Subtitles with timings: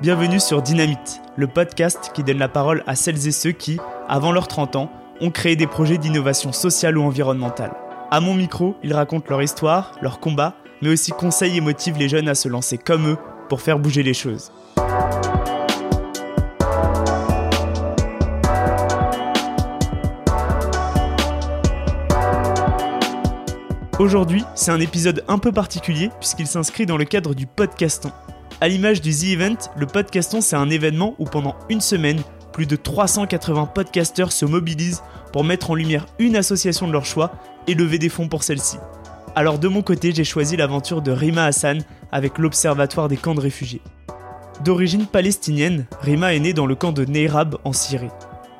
[0.00, 4.32] Bienvenue sur Dynamite, le podcast qui donne la parole à celles et ceux qui, avant
[4.32, 4.90] leurs 30 ans,
[5.20, 7.74] ont créé des projets d'innovation sociale ou environnementale.
[8.10, 12.08] À mon micro, ils racontent leur histoire, leur combat, mais aussi conseillent et motivent les
[12.08, 13.18] jeunes à se lancer comme eux
[13.50, 14.50] pour faire bouger les choses.
[23.98, 28.10] Aujourd'hui, c'est un épisode un peu particulier puisqu'il s'inscrit dans le cadre du podcaston.
[28.62, 32.20] À l'image du The Event, le podcaston c'est un événement où pendant une semaine,
[32.52, 37.32] plus de 380 podcasteurs se mobilisent pour mettre en lumière une association de leur choix
[37.66, 38.76] et lever des fonds pour celle-ci.
[39.34, 41.82] Alors de mon côté, j'ai choisi l'aventure de Rima Hassan
[42.12, 43.80] avec l'Observatoire des camps de réfugiés.
[44.62, 48.10] D'origine palestinienne, Rima est née dans le camp de Neyrab en Syrie.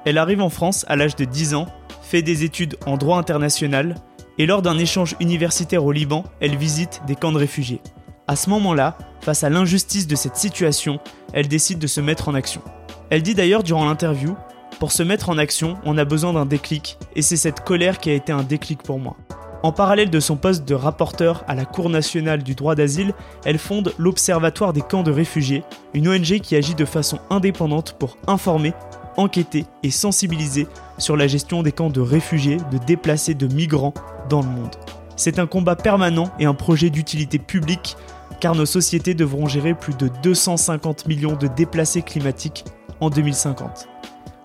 [0.07, 1.67] Elle arrive en France à l'âge de 10 ans,
[2.01, 3.97] fait des études en droit international
[4.39, 7.83] et lors d'un échange universitaire au Liban, elle visite des camps de réfugiés.
[8.30, 11.01] À ce moment-là, face à l'injustice de cette situation,
[11.33, 12.63] elle décide de se mettre en action.
[13.10, 14.37] Elle dit d'ailleurs durant l'interview
[14.79, 18.09] Pour se mettre en action, on a besoin d'un déclic, et c'est cette colère qui
[18.09, 19.16] a été un déclic pour moi.
[19.65, 23.59] En parallèle de son poste de rapporteur à la Cour nationale du droit d'asile, elle
[23.59, 28.74] fonde l'Observatoire des camps de réfugiés, une ONG qui agit de façon indépendante pour informer,
[29.16, 30.68] enquêter et sensibiliser
[30.99, 33.95] sur la gestion des camps de réfugiés, de déplacés, de migrants
[34.29, 34.77] dans le monde.
[35.21, 37.99] C'est un combat permanent et un projet d'utilité publique
[38.41, 42.65] car nos sociétés devront gérer plus de 250 millions de déplacés climatiques
[43.01, 43.88] en 2050.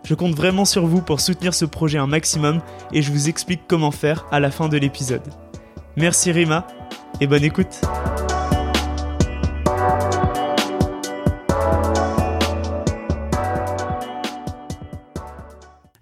[0.04, 2.62] Je compte vraiment sur vous pour soutenir ce projet un maximum
[2.94, 5.24] et je vous explique comment faire à la fin de l'épisode.
[5.96, 6.68] Merci Rima
[7.22, 7.82] et bonne écoute.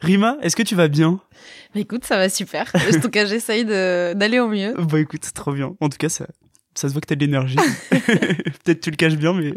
[0.01, 1.21] Rima, est-ce que tu vas bien?
[1.73, 2.69] Bah, écoute, ça va super.
[2.75, 4.73] en tout cas, j'essaye d'aller au mieux.
[4.77, 5.75] Bah écoute, trop bien.
[5.79, 6.25] En tout cas, ça,
[6.75, 7.57] ça se voit que t'as de l'énergie.
[7.89, 9.53] Peut-être tu le caches bien, mais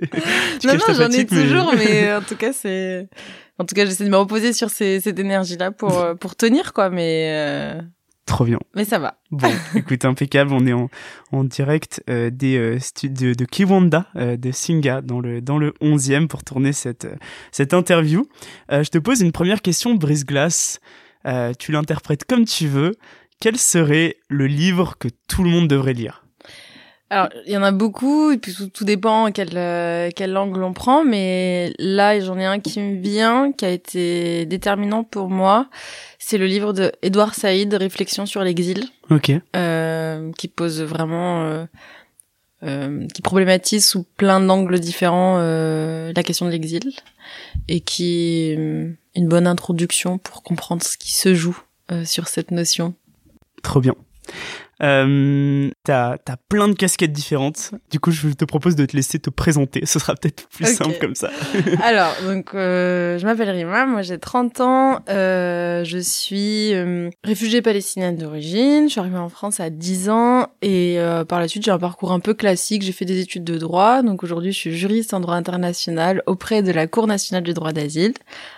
[0.60, 3.08] tu non, non, j'en ai toujours, mais en tout cas, c'est,
[3.58, 6.90] en tout cas, j'essaie de me reposer sur ces, cette énergie-là pour pour tenir, quoi.
[6.90, 7.80] Mais euh...
[8.26, 8.58] trop bien.
[8.74, 9.18] Mais ça va.
[9.30, 10.52] Bon, écoute, impeccable.
[10.52, 10.90] On est en,
[11.32, 15.72] en direct euh, des euh, studios de, Kiwanda, euh, de Singa, dans le dans le
[15.80, 17.06] 11e pour tourner cette
[17.52, 18.28] cette interview.
[18.70, 20.80] je te pose une première question, brise-glace.
[21.58, 22.92] tu l'interprètes comme tu veux.
[23.40, 26.25] Quel serait le livre que tout le monde devrait lire?
[27.08, 30.72] Alors, il y en a beaucoup, et puis tout, dépend quel, euh, quel angle on
[30.72, 35.68] prend, mais là, j'en ai un qui me vient, qui a été déterminant pour moi.
[36.18, 38.86] C'est le livre de Edouard Saïd, Réflexion sur l'exil.
[39.10, 39.30] Ok.
[39.54, 41.64] Euh, qui pose vraiment,
[42.64, 46.90] euh, qui problématise sous plein d'angles différents la question de l'exil,
[47.68, 51.60] et qui est une bonne introduction pour comprendre ce qui se joue
[52.04, 52.94] sur cette notion.
[53.62, 53.94] Trop bien.
[54.82, 57.72] Euh, t'as as plein de casquettes différentes.
[57.90, 59.86] Du coup, je te propose de te laisser te présenter.
[59.86, 61.30] Ce sera peut-être plus simple comme ça.
[61.82, 63.86] Alors, donc, euh, je m'appelle Rima.
[63.86, 65.00] Moi, j'ai 30 ans.
[65.08, 68.84] Euh, je suis euh, réfugiée palestinienne d'origine.
[68.86, 70.48] Je suis arrivée en France à 10 ans.
[70.60, 72.82] Et euh, par la suite, j'ai un parcours un peu classique.
[72.82, 74.02] J'ai fait des études de droit.
[74.02, 77.72] Donc, aujourd'hui, je suis juriste en droit international auprès de la Cour nationale du droit
[77.72, 78.12] d'asile.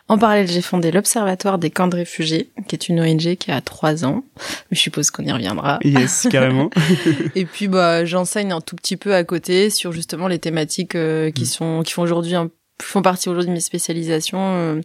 [0.09, 3.61] En parallèle, j'ai fondé l'Observatoire des camps de réfugiés, qui est une ONG qui a
[3.61, 4.25] trois ans.
[4.71, 5.79] Mais je suppose qu'on y reviendra.
[5.85, 6.71] Yes, carrément.
[7.35, 11.31] et puis, bah, j'enseigne un tout petit peu à côté sur justement les thématiques euh,
[11.31, 11.47] qui mm.
[11.47, 14.81] sont, qui font aujourd'hui un font partie aujourd'hui de mes spécialisations euh,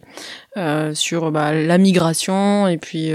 [0.56, 3.12] euh, sur bah, la migration et puis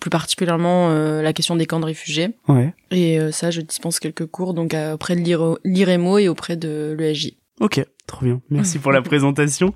[0.00, 0.88] plus particulièrement
[1.20, 2.30] la question des camps de réfugiés.
[2.46, 2.72] Ouais.
[2.92, 7.32] Et ça, je dispense quelques cours donc auprès de l'IREMO et auprès de l'ESJ.
[7.60, 8.40] Ok, trop bien.
[8.50, 9.74] Merci pour la présentation.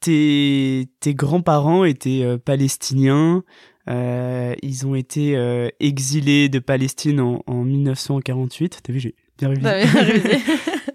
[0.00, 3.42] Tes, tes grands-parents étaient palestiniens.
[3.88, 8.80] Euh, ils ont été euh, exilés de Palestine en, en 1948.
[8.82, 10.40] T'as vu, j'ai bien révisé.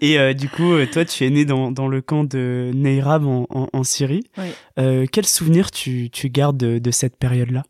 [0.00, 3.68] Et du coup, toi, tu es né dans, dans le camp de Neyrab en, en,
[3.72, 4.24] en Syrie.
[4.36, 5.06] Oui.
[5.12, 7.62] quel souvenir tu, tu gardes de, de cette période-là?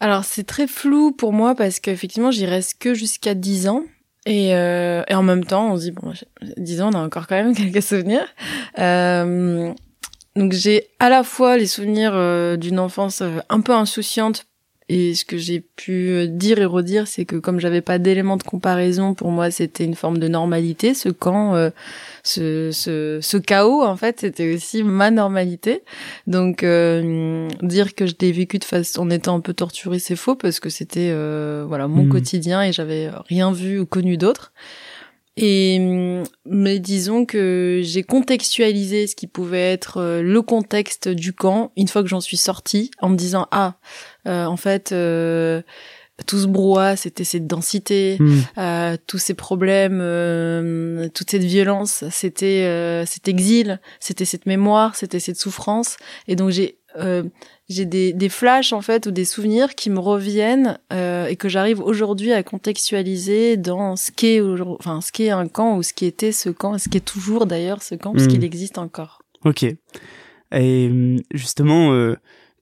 [0.00, 3.84] Alors c'est très flou pour moi parce qu'effectivement j'y reste que jusqu'à 10 ans.
[4.26, 6.12] Et, euh, et en même temps, on se dit, bon,
[6.56, 8.26] disons, on a encore quand même quelques souvenirs.
[8.78, 9.72] Euh,
[10.36, 14.46] donc j'ai à la fois les souvenirs euh, d'une enfance euh, un peu insouciante
[14.88, 18.36] et ce que j'ai pu euh, dire et redire, c'est que comme j'avais pas d'éléments
[18.36, 20.94] de comparaison, pour moi c'était une forme de normalité.
[20.94, 21.70] Ce camp, euh,
[22.22, 25.82] ce, ce, ce, chaos, en fait, c'était aussi ma normalité.
[26.28, 30.14] Donc euh, dire que je l'ai vécu de façon en étant un peu torturée, c'est
[30.14, 31.12] faux parce que c'était
[31.66, 32.08] voilà mon mmh.
[32.08, 34.52] quotidien et j'avais rien vu ou connu d'autre.
[35.36, 35.78] Et
[36.46, 42.02] mais disons que j'ai contextualisé ce qui pouvait être le contexte du camp une fois
[42.02, 43.74] que j'en suis sortie en me disant ah
[44.26, 45.60] euh, en fait, euh,
[46.26, 48.40] tout ce brouhaha, c'était cette densité, Hmm.
[48.56, 54.96] euh, tous ces problèmes, euh, toute cette violence, c'était euh, cet exil, c'était cette mémoire,
[54.96, 55.98] c'était cette souffrance.
[56.28, 57.22] Et donc j'ai euh,
[57.68, 61.48] j'ai des, des flashs en fait ou des souvenirs qui me reviennent euh, et que
[61.48, 66.06] j'arrive aujourd'hui à contextualiser dans ce qu'est enfin ce qu'est un camp ou ce qui
[66.06, 68.28] était ce camp, ce qui est toujours d'ailleurs ce camp, parce Mm.
[68.28, 69.22] qu'il existe encore.
[69.44, 69.64] Ok.
[70.52, 72.16] Et hum, justement, euh,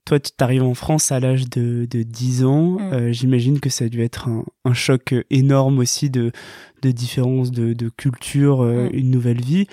[0.05, 2.77] toi, tu t'arrives en France à l'âge de, de 10 ans.
[2.79, 2.93] Mm.
[2.93, 6.31] Euh, J'imagine que ça a dû être un, un choc euh, énorme aussi de,
[6.81, 8.95] de différence de, de culture, euh, Mm.
[8.97, 9.67] une nouvelle vie.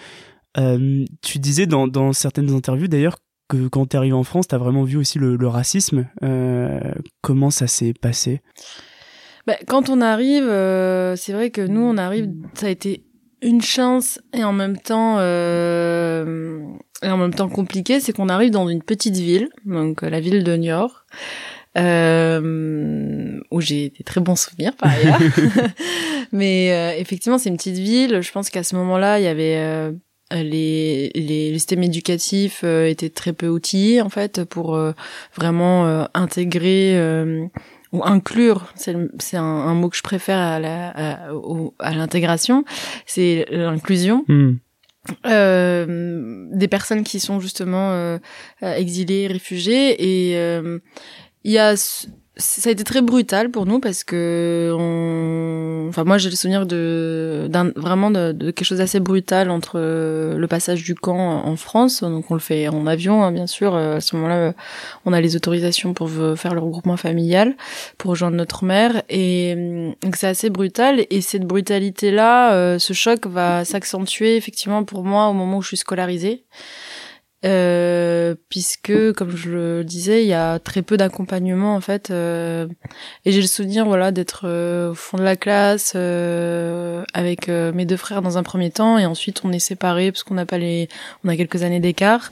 [0.58, 3.16] Euh, tu disais dans, dans certaines interviews d'ailleurs
[3.48, 6.06] que quand tu arrivé en France, tu as vraiment vu aussi le, le racisme.
[6.22, 6.80] Euh,
[7.20, 8.40] comment ça s'est passé?
[9.46, 13.04] Bah, quand on arrive, euh, c'est vrai que nous, on arrive, ça a été
[13.42, 16.60] une chance et en même temps euh,
[17.02, 20.44] et en même temps compliqué, c'est qu'on arrive dans une petite ville, donc la ville
[20.44, 21.04] de Niort,
[21.76, 25.18] euh, où j'ai des très bons souvenirs par ailleurs.
[26.32, 28.20] Mais euh, effectivement, c'est une petite ville.
[28.20, 29.92] Je pense qu'à ce moment-là, il y avait
[30.36, 34.92] les, les, les systèmes éducatifs euh, étaient très peu outillés en fait pour euh,
[35.36, 37.44] vraiment euh, intégrer euh,
[37.92, 40.88] ou inclure, c'est c'est un, un mot que je préfère à la
[41.28, 42.64] à, au- à l'intégration,
[43.06, 44.24] c'est l'inclusion.
[45.26, 48.18] Euh, des personnes qui sont justement euh,
[48.62, 50.78] euh, exilées, réfugiées et euh,
[51.44, 51.74] il y a
[52.36, 55.88] ça a été très brutal pour nous parce que on...
[55.90, 59.74] enfin moi j'ai le souvenir de d'un vraiment de, de quelque chose d'assez brutal entre
[59.76, 62.02] euh, le passage du camp en France.
[62.02, 63.74] Donc on le fait en avion hein, bien sûr.
[63.74, 64.52] Euh, à ce moment-là euh,
[65.04, 67.54] on a les autorisations pour faire le regroupement familial
[67.98, 69.02] pour rejoindre notre mère.
[69.10, 71.04] Et donc c'est assez brutal.
[71.10, 75.68] Et cette brutalité là ce choc va s'accentuer effectivement pour moi au moment où je
[75.68, 76.44] suis scolarisée
[77.44, 82.68] euh, puisque comme je le disais il y a très peu d'accompagnement en fait euh,
[83.24, 87.84] et j'ai le souvenir voilà d'être euh, au fond de la classe euh, avec mes
[87.84, 90.58] deux frères dans un premier temps et ensuite on est séparés parce qu'on n'a pas
[90.58, 90.88] les
[91.24, 92.30] on a quelques années d'écart.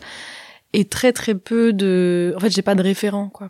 [0.72, 3.48] Et très très peu de en fait j'ai pas de référent quoi.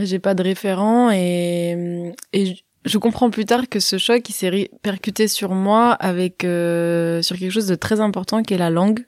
[0.00, 4.48] J'ai pas de référent et et je comprends plus tard que ce choc il s'est
[4.48, 9.04] répercuté sur moi avec sur quelque chose de très important qui est la langue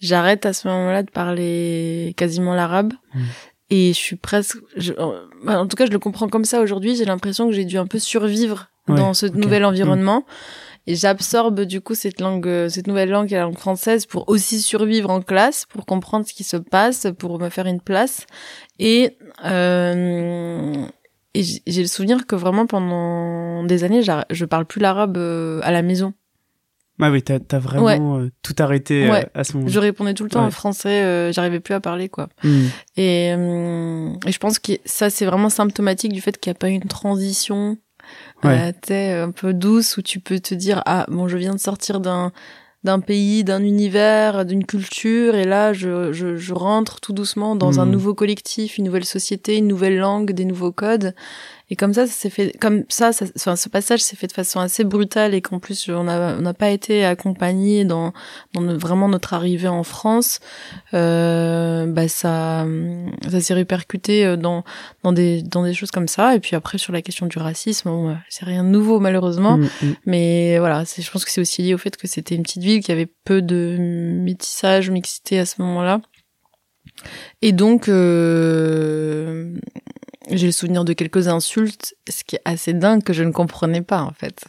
[0.00, 2.92] j'arrête à ce moment-là de parler quasiment l'arabe.
[3.14, 3.20] Mm.
[3.70, 4.92] et je suis presque je-
[5.44, 6.96] bah, en tout cas je le comprends comme ça aujourd'hui.
[6.96, 10.26] J'ai l'impression que j'ai dû un peu survivre Ouais, dans ce nouvel environnement.
[10.86, 14.04] Et j'absorbe du coup cette langue euh, cette nouvelle langue qui est la langue française
[14.04, 17.80] pour aussi survivre en classe pour comprendre ce qui se passe pour me faire une
[17.80, 18.26] place.
[18.78, 19.16] Et
[19.46, 20.84] euh,
[21.32, 25.70] et j'ai le souvenir que vraiment pendant des années je parle plus l'arabe euh, à
[25.72, 26.12] la maison
[27.00, 29.26] Ah oui, t'as as vraiment euh, tout arrêté euh, Ouais.
[29.34, 29.68] à ce moment.
[29.68, 30.46] je répondais tout le temps Ouais.
[30.46, 32.66] en français euh, j'arrivais plus à parler quoi Hmm.
[32.96, 36.58] Et, euh, et je pense que ça, c'est vraiment symptomatique du fait qu'il n'y a
[36.58, 37.76] pas une transition
[38.44, 42.00] euh, un peu douce où tu peux te dire ah bon je viens de sortir
[42.00, 42.32] d'un
[42.84, 47.80] d'un pays, d'un univers, d'une culture, et là je, je, je rentre tout doucement dans
[47.80, 47.92] un Mhm.
[47.92, 51.14] nouveau collectif, une nouvelle société, une nouvelle langue, des nouveaux codes.
[51.74, 54.32] Et comme ça, ça s'est fait, comme ça, ça enfin, ce passage s'est fait de
[54.32, 58.12] façon assez brutale et qu'en plus on n'a on n'a pas été accompagné dans,
[58.52, 60.38] dans vraiment notre arrivée en France.
[60.92, 62.64] Euh, bah ça,
[63.28, 64.62] ça s'est répercuté euh, dans
[65.02, 66.36] dans des dans des choses comme ça.
[66.36, 69.56] Et puis après sur la question du racisme, bon, bah, c'est rien de nouveau malheureusement.
[69.56, 69.94] Hmm, hmm.
[70.06, 72.84] Mais voilà, je pense que c'est aussi lié au fait que c'était une petite ville
[72.84, 76.00] qui avait peu de métissage, mixité à ce moment-là.
[77.42, 79.54] Et donc, euh,
[80.30, 83.82] j'ai le souvenir de quelques insultes, ce qui est assez dingue que je ne comprenais
[83.82, 84.44] pas en fait.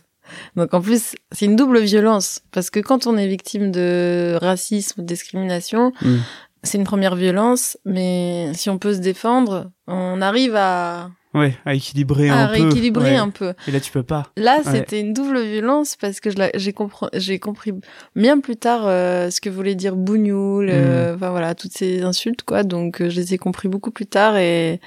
[0.55, 5.01] Donc en plus, c'est une double violence parce que quand on est victime de racisme
[5.01, 6.15] ou de discrimination, Mm.
[6.63, 11.75] c'est une première violence, mais si on peut se défendre, on arrive à, Ouais, à
[11.75, 12.53] équilibrer à un peu.
[12.53, 13.15] rééquilibrer Ouais.
[13.17, 13.53] un peu.
[13.67, 14.31] Et là, tu peux pas.
[14.37, 14.71] Là, Ouais.
[14.71, 17.73] c'était une double violence parce que j'ai compris, j'ai compris
[18.15, 21.15] bien plus tard euh, ce que voulait dire bougnoul, euh, Mm.
[21.17, 22.63] enfin voilà, toutes ces insultes quoi.
[22.63, 24.79] Donc euh, je les ai compris beaucoup plus tard et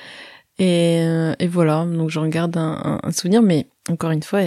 [0.59, 1.85] et, euh, et voilà.
[1.87, 4.41] Donc j'en garde un, un- un souvenir, mais encore une fois,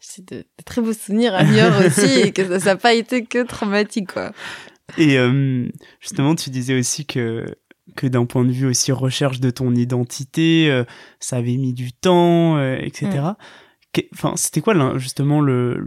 [0.00, 3.24] c'est de, de très beaux souvenirs à Niort aussi et que ça n'a pas été
[3.24, 4.32] que traumatique quoi.
[4.98, 5.66] Et euh,
[6.00, 7.44] justement, tu disais aussi que
[7.94, 10.84] que d'un point de vue aussi recherche de ton identité, euh,
[11.20, 13.08] ça avait mis du temps, euh, etc.
[13.12, 14.00] Mm.
[14.12, 15.78] Enfin, c'était quoi justement le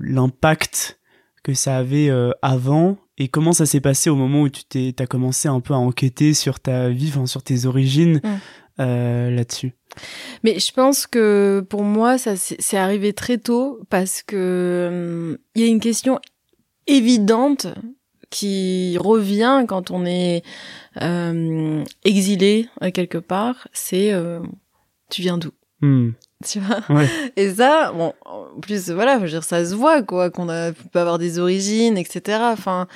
[0.00, 1.00] l'impact
[1.42, 2.10] que ça avait
[2.42, 2.98] avant?
[3.18, 5.78] Et comment ça s'est passé au moment où tu t'es t'as commencé un peu à
[5.78, 8.20] enquêter sur ta vie, enfin sur tes origines?
[8.22, 8.28] Mm.
[8.80, 9.72] Euh, là-dessus.
[10.44, 15.62] Mais je pense que pour moi, ça c'est arrivé très tôt parce que hum, il
[15.62, 16.20] y a une question
[16.86, 17.66] évidente
[18.30, 20.42] qui revient quand on est
[21.00, 23.68] euh, exilé euh, quelque part.
[23.72, 24.40] C'est euh,
[25.10, 25.50] tu viens d'où?
[25.80, 26.10] Hmm.
[26.44, 26.80] tu vois?
[27.36, 30.72] Et ça, bon, en plus, voilà, je veux dire, ça se voit, quoi, qu'on a
[30.72, 32.38] peut avoir des origines, etc.
[32.52, 32.88] Enfin,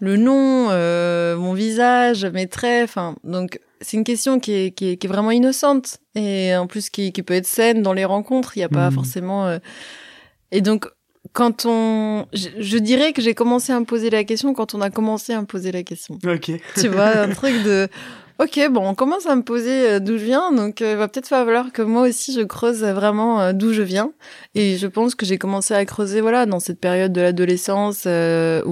[0.00, 4.90] le nom, euh, mon visage, mes traits, enfin, donc c'est une question qui est, qui
[4.90, 8.04] est, qui est, vraiment innocente et en plus qui, qui peut être saine dans les
[8.04, 8.56] rencontres.
[8.56, 8.94] Il n'y a pas mmh.
[8.94, 9.46] forcément.
[9.46, 9.58] Euh,
[10.50, 10.86] et donc,
[11.32, 14.80] quand on, je, je dirais que j'ai commencé à me poser la question quand on
[14.80, 16.18] a commencé à me poser la question.
[16.26, 16.50] Ok.
[16.76, 17.88] Tu vois, un truc de,
[18.40, 21.08] Ok, bon, on commence à me poser euh, d'où je viens, donc euh, il va
[21.08, 24.14] peut-être falloir que moi aussi je creuse vraiment euh, d'où je viens.
[24.54, 28.08] Et je pense que j'ai commencé à creuser, voilà, dans cette période de l'adolescence où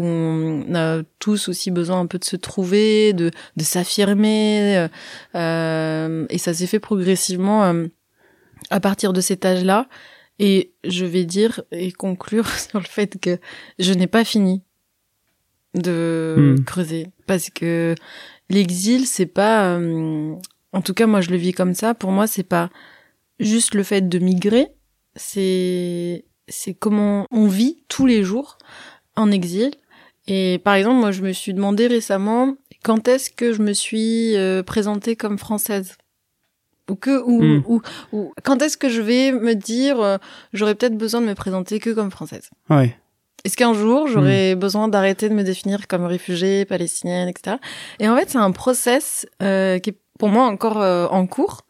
[0.03, 4.89] on a tous aussi besoin un peu de se trouver, de, de s'affirmer,
[5.35, 7.71] et ça s'est fait progressivement
[8.71, 9.87] à partir de cet âge-là.
[10.39, 13.39] Et je vais dire et conclure sur le fait que
[13.79, 14.63] je n'ai pas fini
[15.75, 16.65] de hmm.
[16.65, 17.95] creuser parce que
[18.51, 20.35] l'exil, c'est pas, euh,
[20.73, 21.95] en tout cas moi je le vis comme ça.
[21.95, 22.71] Pour moi, c'est pas
[23.41, 24.69] juste le fait de migrer,
[25.17, 28.59] c'est c'est comment on vit tous les jours
[29.17, 29.73] en exil.
[30.27, 34.37] Et par exemple, moi je me suis demandé récemment quand est-ce que je me suis
[34.37, 35.97] euh, présentée comme française?
[36.91, 37.65] Ou que ou, hmm.
[37.67, 40.17] ou, ou, quand est-ce que je vais me dire euh,
[40.55, 42.49] j'aurais peut-être besoin de me présenter que comme française?
[42.71, 42.97] Ouais.
[43.49, 44.59] Est-ce qu'un jour, j'aurais hmm.
[44.59, 47.57] besoin d'arrêter de me définir comme réfugiée palestinienne, etc.
[47.99, 51.63] Et en fait, c'est un process euh, qui est pour moi encore euh, en cours.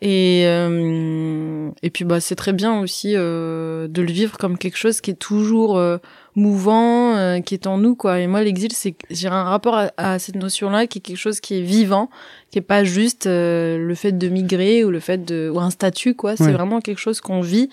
[0.00, 4.76] Et euh, et puis bah c'est très bien aussi euh, de le vivre comme quelque
[4.76, 5.96] chose qui est toujours euh,
[6.36, 8.20] mouvant, euh, qui est en nous quoi.
[8.20, 11.16] Et moi l'exil c'est j'ai un rapport à, à cette notion là qui est quelque
[11.16, 12.10] chose qui est vivant,
[12.52, 16.14] qui est pas juste le fait de migrer ou le fait de ou un statut
[16.14, 16.36] quoi.
[16.36, 17.70] C'est vraiment quelque chose qu'on vit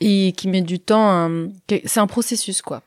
[0.00, 1.30] et qui met du temps.
[1.86, 2.82] C'est un processus quoi.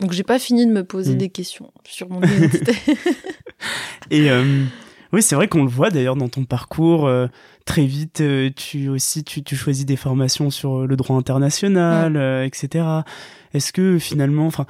[0.00, 1.18] Donc j'ai pas fini de me poser mm.
[1.18, 2.74] des questions sur mon identité.
[4.10, 4.64] et euh,
[5.12, 7.06] oui, c'est vrai qu'on le voit d'ailleurs dans ton parcours.
[7.06, 7.26] Euh,
[7.64, 12.84] très vite, euh, tu aussi tu, tu, choisis des formations sur le droit international, etc.
[13.52, 14.66] Est-ce que finalement, enfin,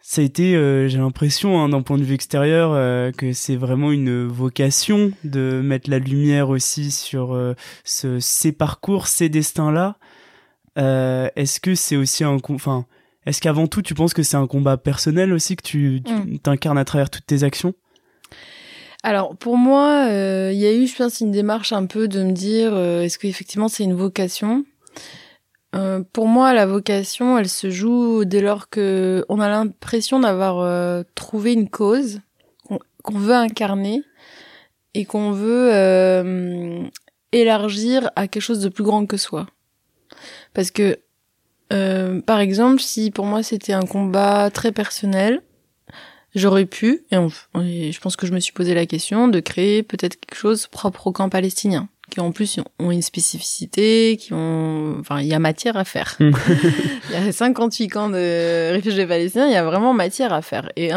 [0.00, 0.52] ça a été,
[0.88, 5.90] j'ai l'impression, hein, d'un point de vue extérieur, que c'est vraiment une vocation de mettre
[5.90, 7.36] la lumière aussi sur
[7.82, 9.98] ce, ces parcours, ces destins-là.
[10.76, 12.86] Est-ce que c'est aussi un, enfin
[13.26, 16.38] est-ce qu'avant tout, tu penses que c'est un combat personnel aussi que tu, mm.
[16.38, 17.74] t'incarnes à travers toutes tes actions?
[19.02, 22.22] Alors pour moi, euh, il y a eu, je pense, une démarche un peu de
[22.22, 24.64] me dire, euh, est-ce qu'effectivement c'est une vocation?
[25.74, 31.04] Euh, Pour moi, la vocation, elle se joue dès lors que on a l'impression d'avoir
[31.14, 32.20] trouvé une cause
[33.02, 34.02] qu'on veut incarner
[34.94, 36.88] et qu'on veut
[37.32, 39.46] élargir à quelque chose de plus grand que soi.
[40.54, 40.98] Parce que
[41.72, 45.42] euh, par exemple, si pour moi c'était un combat très personnel,
[46.34, 50.20] j'aurais pu, et, je pense que je me suis posé la question, de créer peut-être
[50.20, 55.20] quelque chose propre au camp palestinien, qui en plus ont une spécificité, qui ont, enfin,
[55.20, 56.16] il y a matière à faire.
[56.20, 56.30] Hmm.
[57.10, 60.70] il y a 58 camps de réfugiés palestiniens, il y a vraiment matière à faire.
[60.76, 60.90] Et,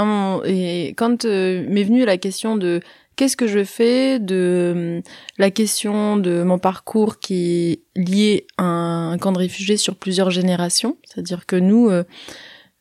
[0.46, 2.82] et quand euh, m'est venue la question de
[3.20, 5.04] qu'est-ce que je fais de
[5.38, 10.32] la question de mon parcours qui est lié à un camp de réfugiés sur plusieurs
[10.32, 10.96] générations.
[11.04, 12.06] C'est-à-dire que nous, euh,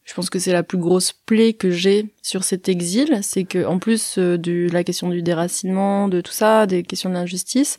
[0.05, 3.67] je pense que c'est la plus grosse plaie que j'ai sur cet exil, c'est que
[3.67, 7.77] en plus euh, de la question du déracinement, de tout ça, des questions d'injustice,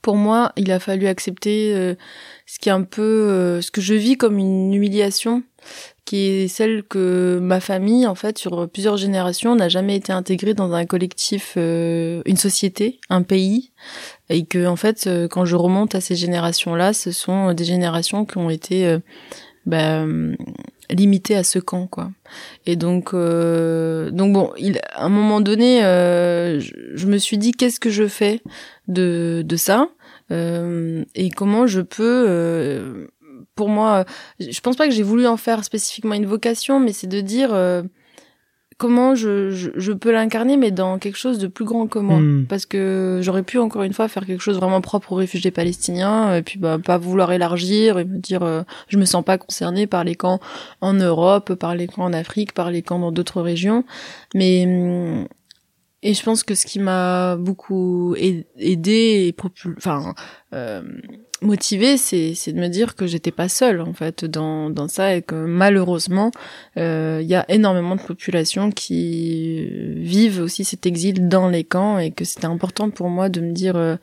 [0.00, 1.94] pour moi, il a fallu accepter euh,
[2.46, 5.42] ce qui est un peu ce que je vis comme une humiliation
[6.04, 10.54] qui est celle que ma famille, en fait, sur plusieurs générations, n'a jamais été intégrée
[10.54, 13.72] dans un collectif, euh, une société, un pays,
[14.28, 18.24] et que, en fait, euh, quand je remonte à ces générations-là, ce sont des générations
[18.24, 18.98] qui ont été euh,
[19.64, 20.04] bah,
[20.90, 22.10] limitées à ce camp, quoi.
[22.66, 27.78] Et donc, donc bon, il, à un moment donné, je, je, me suis dit, qu'est-ce
[27.78, 28.42] que je fais
[28.88, 29.88] de de ça?
[30.30, 33.08] Et comment je peux
[33.54, 34.04] pour moi,
[34.40, 37.52] je pense pas que j'ai voulu en faire spécifiquement une vocation, mais c'est de dire
[37.52, 37.82] euh,
[38.78, 42.18] comment je, je, peux l'incarner, mais dans quelque chose de plus grand que moi.
[42.18, 42.46] Hmm.
[42.48, 46.34] Parce que j'aurais pu encore une fois faire quelque chose vraiment propre aux réfugiés palestiniens,
[46.34, 49.86] et puis bah, pas vouloir élargir et me dire euh, je me sens pas concernée
[49.86, 50.40] par les camps
[50.80, 53.84] en Europe, par les camps en Afrique, par les camps dans d'autres régions.
[54.34, 55.26] Mais hum,
[56.02, 59.36] et je pense que ce qui m'a beaucoup aidé et
[59.76, 60.14] enfin
[60.52, 60.82] euh,
[61.42, 65.14] motivé, c'est c'est de me dire que j'étais pas seule en fait dans dans ça
[65.14, 66.30] et que malheureusement
[66.76, 71.98] euh, il y a énormément de populations qui vivent aussi cet exil dans les camps
[71.98, 73.96] et que c'était important pour moi de me dire euh,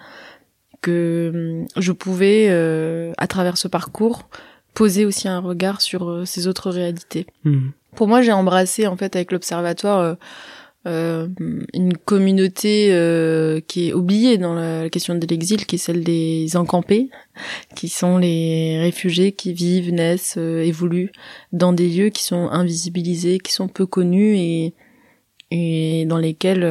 [0.81, 2.49] que je pouvais
[3.17, 4.29] à travers ce parcours
[4.73, 7.25] poser aussi un regard sur ces autres réalités.
[7.43, 7.69] Mmh.
[7.95, 10.15] Pour moi, j'ai embrassé en fait avec l'observatoire
[10.89, 11.27] euh,
[11.73, 16.57] une communauté euh, qui est oubliée dans la question de l'exil, qui est celle des
[16.57, 17.09] encampés,
[17.75, 21.11] qui sont les réfugiés qui vivent, naissent, euh, évoluent
[21.53, 24.73] dans des lieux qui sont invisibilisés, qui sont peu connus et,
[25.51, 26.65] et dans lesquels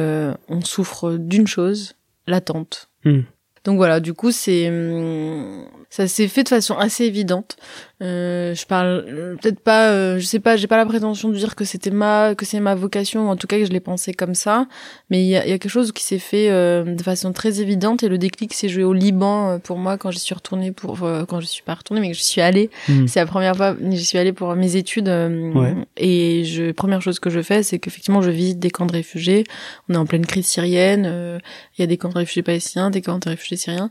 [0.49, 1.95] on souffre d'une chose,
[2.27, 2.89] l'attente.
[3.05, 3.21] Hmm.
[3.63, 7.57] Donc voilà, du coup, c'est hum, ça s'est fait de façon assez évidente.
[8.01, 11.35] Euh, je parle euh, peut-être pas, euh, je sais pas, j'ai pas la prétention de
[11.35, 13.79] dire que c'était ma, que c'est ma vocation, ou en tout cas que je l'ai
[13.79, 14.67] pensé comme ça.
[15.09, 17.59] Mais il y a, y a, quelque chose qui s'est fait euh, de façon très
[17.59, 20.71] évidente et le déclic s'est joué au Liban euh, pour moi quand j'y suis retournée
[20.71, 22.69] pour, euh, quand je suis pas retournée, mais que je suis allée.
[22.87, 23.07] Hmm.
[23.07, 25.09] C'est la première fois, j'y suis allée pour mes études.
[25.09, 25.73] Ouais.
[25.97, 29.43] Et je, première chose que je fais, c'est qu'effectivement je visite des camps de réfugiés.
[29.89, 31.39] On est en pleine crise syrienne.
[31.77, 33.89] Il y a des camps de réfugiés palestiniens, des camps de réfugiés syriens.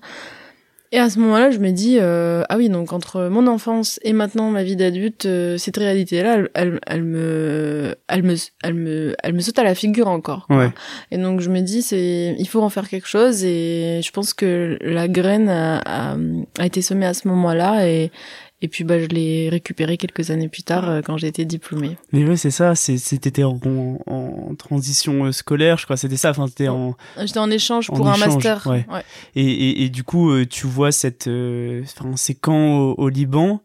[0.90, 4.14] Et à ce moment-là, je me dis euh, ah oui donc entre mon enfance et
[4.14, 9.14] maintenant ma vie d'adulte, euh, cette réalité-là, elle, elle, elle, me, elle me, elle me,
[9.22, 10.46] elle me saute à la figure encore.
[10.46, 10.56] Quoi.
[10.56, 10.70] Ouais.
[11.10, 14.32] Et donc je me dis c'est, il faut en faire quelque chose et je pense
[14.32, 16.16] que la graine a, a,
[16.58, 18.10] a été semée à ce moment-là et
[18.60, 21.96] et puis bah je l'ai récupéré quelques années plus tard euh, quand j'ai été diplômée.
[22.12, 23.58] Mais ouais, c'est ça, c'était en,
[24.06, 27.94] en, transition euh, scolaire, je crois, c'était ça, enfin c'était en J'étais en échange en
[27.94, 28.66] pour échange, un master.
[28.66, 28.86] Ouais.
[28.90, 29.02] ouais.
[29.34, 33.62] Et, et, et, du coup, euh, tu vois cette enfin ces camps au, au Liban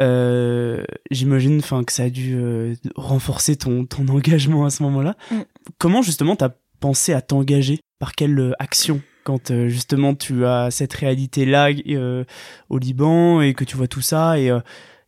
[0.00, 5.16] euh, j'imagine enfin que ça a dû euh, renforcer ton ton engagement à ce moment-là.
[5.30, 5.40] Mm.
[5.78, 6.50] Comment justement t'as
[6.80, 7.80] pensé à t'engager?
[7.98, 9.00] Par quelle euh, action?
[9.24, 12.24] Quand euh, justement tu as cette réalité là euh,
[12.68, 14.60] au Liban et que tu vois tout ça et euh,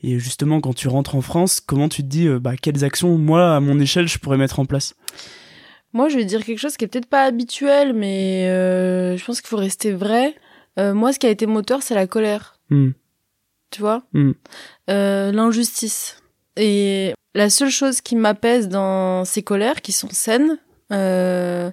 [0.02, 3.56] et justement quand tu rentres en France comment tu te dis bah quelles actions moi
[3.56, 4.94] à mon échelle je pourrais mettre en place?
[5.92, 9.48] Moi je vais dire quelque chose qui est peut-être pas habituel mais je pense qu'il
[9.48, 10.34] faut rester vrai.
[10.76, 12.60] Moi ce qui a été moteur c'est la colère.
[12.68, 12.90] Mm.
[13.70, 14.02] tu vois?
[14.12, 14.32] Mm.
[14.88, 16.22] l'injustice.
[16.56, 20.58] Et la seule chose qui m'apaise dans ces colères qui sont saines
[20.92, 21.70] euh,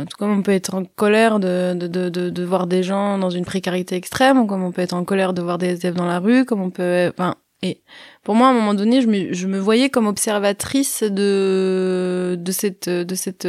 [0.00, 3.18] tout cas, on peut être en colère de, de, de, de, de voir des gens
[3.18, 6.06] dans une précarité extrême, comme on peut être en colère de voir des SDF dans
[6.06, 7.80] la rue, comme on peut, enfin, et
[8.22, 12.52] pour moi, à un moment donné, je me, je me voyais comme observatrice de, de
[12.52, 13.48] cette, de cette,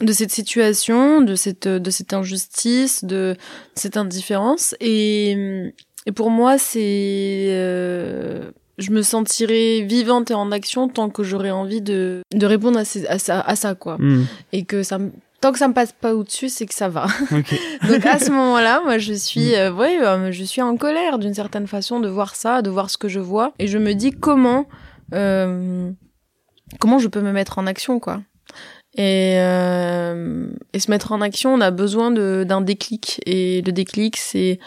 [0.00, 3.36] de cette situation, de cette, de cette injustice, de
[3.76, 4.74] cette indifférence.
[4.80, 5.72] Et,
[6.06, 11.52] et pour moi, c'est, euh, je me sentirais vivante et en action tant que j'aurais
[11.52, 13.96] envie de, de répondre à, ces, à, ça, à ça, quoi.
[13.98, 14.26] Mm.
[14.52, 14.98] Et que ça
[15.44, 17.06] tant que ça me passe pas au-dessus, c'est que ça va.
[17.30, 17.60] Okay.
[17.88, 21.34] Donc à ce moment-là, moi je suis, euh, ouais, euh, je suis en colère d'une
[21.34, 24.12] certaine façon de voir ça, de voir ce que je vois, et je me dis
[24.12, 24.66] comment,
[25.12, 25.90] euh,
[26.80, 28.22] comment je peux me mettre en action, quoi.
[28.96, 33.20] Et, euh, et se mettre en action, on a besoin d'un déclic.
[33.26, 34.60] Et le déclic, c'est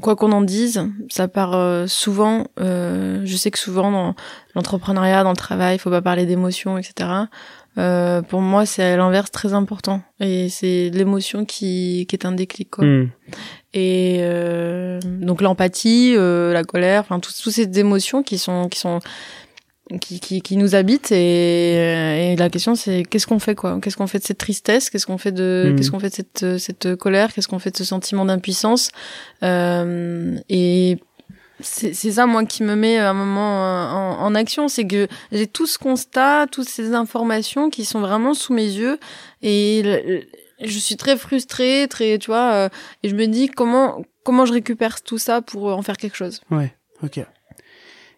[0.00, 2.46] quoi qu'on en dise, ça part euh, souvent.
[2.60, 4.14] Euh, je sais que souvent dans
[4.54, 7.10] l'entrepreneuriat, dans le travail, il faut pas parler d'émotions, etc.
[7.78, 10.02] Euh, pour moi, c'est à l'inverse très important.
[10.20, 12.70] Et c'est l'émotion qui, qui est un déclic.
[12.70, 12.84] Quoi.
[12.84, 13.10] Mm.
[13.74, 18.78] Et euh, donc l'empathie, euh, la colère, enfin toutes toutes ces émotions qui sont qui
[18.78, 19.00] sont
[20.00, 23.78] qui, qui, qui nous habitent et, et la question c'est qu'est-ce qu'on fait quoi?
[23.82, 24.90] Qu'est-ce qu'on fait de cette tristesse?
[24.90, 25.76] Qu'est-ce qu'on fait de Mm.
[25.76, 27.32] qu'est-ce qu'on fait de cette cette colère?
[27.32, 28.90] Qu'est-ce qu'on fait de ce sentiment d'impuissance?
[29.42, 30.98] Euh, et
[31.62, 33.62] c'est c'est ça moi qui me met à un moment
[34.20, 38.34] en, en action c'est que j'ai tout ce constat toutes ces informations qui sont vraiment
[38.34, 38.98] sous mes yeux
[39.42, 40.26] et
[40.62, 42.68] je suis très frustrée très tu vois euh,
[43.02, 46.40] et je me dis comment comment je récupère tout ça pour en faire quelque chose
[46.50, 47.20] Ouais, ok.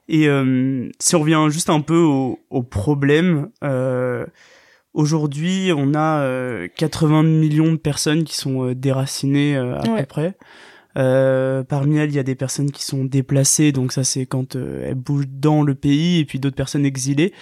[0.09, 4.27] Et euh, si on revient juste un peu au, au problème, euh,
[4.93, 10.01] aujourd'hui on a euh, 80 millions de personnes qui sont euh, déracinées euh, à Ouais.
[10.01, 10.37] peu près.
[10.97, 14.57] Euh, parmi elles, il y a des personnes qui sont déplacées, donc ça c'est quand
[14.57, 17.33] euh, elles bougent dans le pays, et puis d'autres personnes exilées.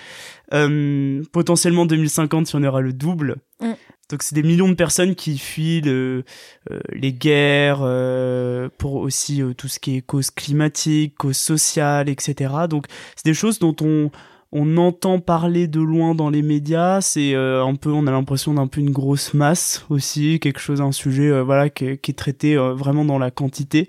[0.52, 3.36] Euh, potentiellement 2050, si on aura le double.
[3.60, 3.72] Mm.
[4.10, 6.24] Donc c'est des millions de personnes qui fuient le,
[6.70, 12.52] euh, les guerres, euh, pour aussi tout ce qui est cause climatique, cause sociale, etc.
[12.68, 12.86] Donc
[13.16, 14.10] c'est des choses dont on
[14.52, 17.00] on entend parler de loin dans les médias.
[17.00, 20.80] C'est euh, un peu, on a l'impression d'un peu une grosse masse aussi, quelque chose,
[20.80, 23.88] un sujet, euh, voilà, qui, est- qui est traité euh, vraiment dans la quantité.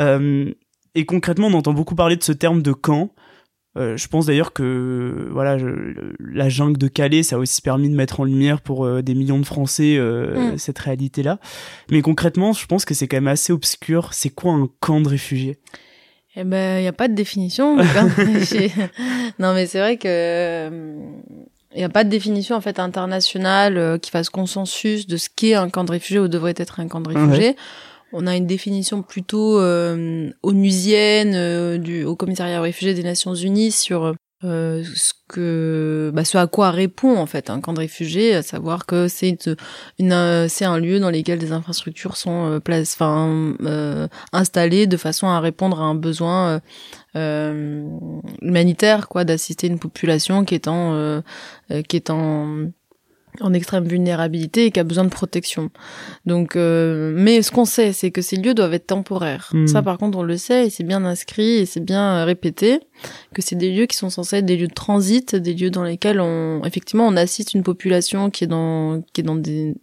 [0.00, 0.52] Euh,
[0.94, 3.10] et concrètement, on entend beaucoup parler de ce terme de camp.
[3.76, 7.88] Euh, je pense d'ailleurs que voilà, je- la jungle de Calais, ça a aussi permis
[7.88, 10.58] de mettre en lumière pour des millions de Français euh, Mm.
[10.58, 11.38] cette réalité-là.
[11.90, 14.12] Mais concrètement, je pense que c'est quand même assez obscur.
[14.14, 15.58] C'est quoi un camp de réfugiés?
[16.40, 17.76] Eh ben, il n'y a pas de définition.
[19.40, 20.70] non, mais c'est vrai que
[21.74, 25.28] il n'y a pas de définition en fait internationale euh, qui fasse consensus de ce
[25.34, 27.56] qu'est un camp de réfugiés ou devrait être un camp de réfugiés.
[28.12, 33.34] On a une définition plutôt euh, onusienne euh, du au commissariat aux réfugiés des Nations
[33.34, 37.80] Unies sur euh, ce que bah, ce à quoi répond en fait un camp de
[37.80, 39.48] réfugiés, à savoir que c'est
[39.98, 45.26] une, c'est un lieu dans lequel des infrastructures sont euh, enfin euh, installées de façon
[45.26, 46.60] à répondre à un besoin
[47.16, 47.82] euh,
[48.40, 51.22] humanitaire quoi, d'assister une population qui est en
[51.88, 52.70] qui est en
[53.40, 55.70] en extrême vulnérabilité et qui a besoin de protection.
[56.26, 59.50] Donc, euh, mais ce qu'on sait, c'est que ces lieux doivent être temporaires.
[59.52, 59.66] Hmm.
[59.66, 62.80] Ça, par contre, on le sait et c'est bien inscrit et c'est bien euh, répété
[63.34, 65.84] que c'est des lieux qui sont censés être des lieux de transit, des lieux dans
[65.84, 69.74] lesquels on, effectivement, on assiste une population qui est dans, qui est dans des,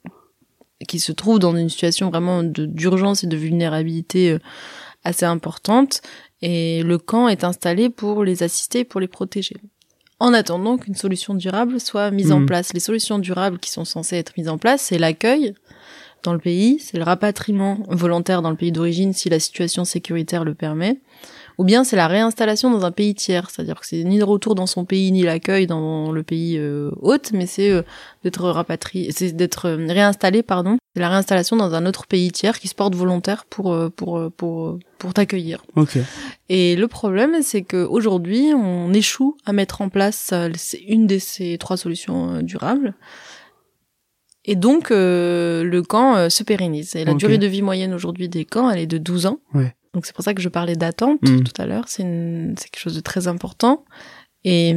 [0.88, 4.40] qui se trouve dans une situation vraiment d'urgence et de vulnérabilité euh,
[5.04, 6.02] assez importante.
[6.42, 9.56] Et le camp est installé pour les assister, pour les protéger
[10.20, 12.46] en attendant qu'une solution durable soit mise en hmm.
[12.46, 12.74] place.
[12.74, 15.54] Les solutions durables qui sont censées être mises en place, c'est l'accueil
[16.24, 20.44] dans le pays, c'est le rapatriement volontaire dans le pays d'origine si la situation sécuritaire
[20.44, 20.98] le permet,
[21.58, 24.56] ou bien c'est la réinstallation dans un pays tiers, c'est-à-dire que c'est ni le retour
[24.56, 27.84] dans son pays ni l'accueil dans le pays euh, hôte, mais c'est euh,
[28.24, 32.60] d'être rapatrié, c'est d'être euh, réinstallé, pardon, c'est la réinstallation dans un autre pays tiers
[32.60, 35.64] qui se porte volontaire pour pour pour pour t'accueillir.
[35.76, 35.98] Ok.
[36.50, 40.34] Et le problème, c'est que aujourd'hui, on échoue à mettre en place
[40.88, 42.94] une de ces trois solutions durables.
[44.46, 46.96] Et donc, le camp se pérennise.
[46.96, 49.40] Et la durée de vie moyenne aujourd'hui des camps, elle est de 12 ans.
[49.54, 49.76] Ouais.
[49.96, 51.44] Donc c'est pour ça que je parlais d'attente mm.
[51.44, 51.86] tout à l'heure.
[51.88, 53.86] C'est quelque chose de très important.
[54.44, 54.70] Et,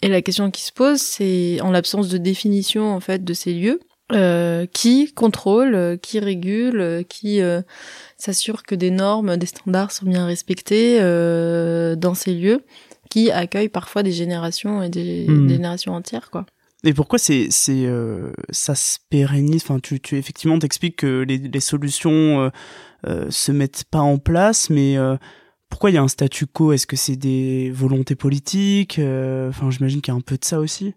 [0.00, 3.52] et la question qui se pose, c'est en l'absence de définition en fait de ces
[3.52, 3.80] lieux,
[4.12, 7.60] euh, qui contrôle, qui régule, qui euh,
[8.16, 12.62] s'assure que des normes, des standards sont bien respectés euh, dans ces lieux,
[13.10, 15.46] qui accueillent parfois des générations et des, mm.
[15.48, 16.46] des générations entières, quoi.
[16.86, 19.62] Et pourquoi c'est c'est euh, ça se pérennise?
[19.64, 22.50] Enfin, tu tu effectivement t'expliques que les les solutions
[23.30, 25.16] se mettent pas en place, mais euh,
[25.68, 26.72] pourquoi il y a un statu quo?
[26.72, 28.98] Est-ce que c'est des volontés politiques?
[28.98, 30.94] Euh, Enfin, j'imagine qu'il y a un peu de ça aussi.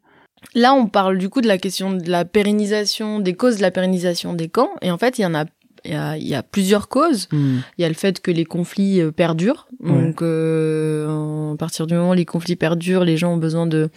[0.53, 3.71] Là, on parle du coup de la question de la pérennisation, des causes de la
[3.71, 5.45] pérennisation des camps, et en fait, il y en a
[5.85, 7.27] il y a, y a, plusieurs causes.
[7.31, 7.57] Hmm.
[7.77, 9.67] Il y a le fait que les conflits euh, perdurent.
[9.79, 13.89] Donc, euh, à partir du moment où les conflits perdurent, les gens ont besoin de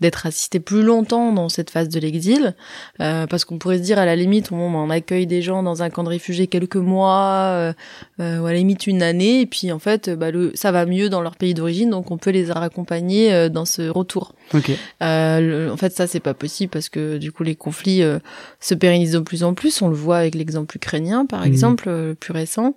[0.00, 2.54] d'être assistés plus longtemps dans cette phase de l'exil,
[3.00, 5.82] euh, parce qu'on pourrait se dire à la limite, on, on, accueille des gens dans
[5.82, 7.72] un camp de réfugiés quelques mois, euh,
[8.20, 10.86] euh ou à la limite une année, et puis en fait, bah, le, ça va
[10.86, 14.34] mieux dans leur pays d'origine, donc on peut les accompagner euh, dans ce retour.
[14.52, 14.76] Okay.
[15.00, 18.02] en fait, ça c'est pas possible parce que du coup les conflits
[18.60, 19.80] se pérennisent de plus en plus.
[19.82, 21.46] On le voit avec l'exemple ukrainien par mmh.
[21.46, 22.74] exemple, le euh, plus récent.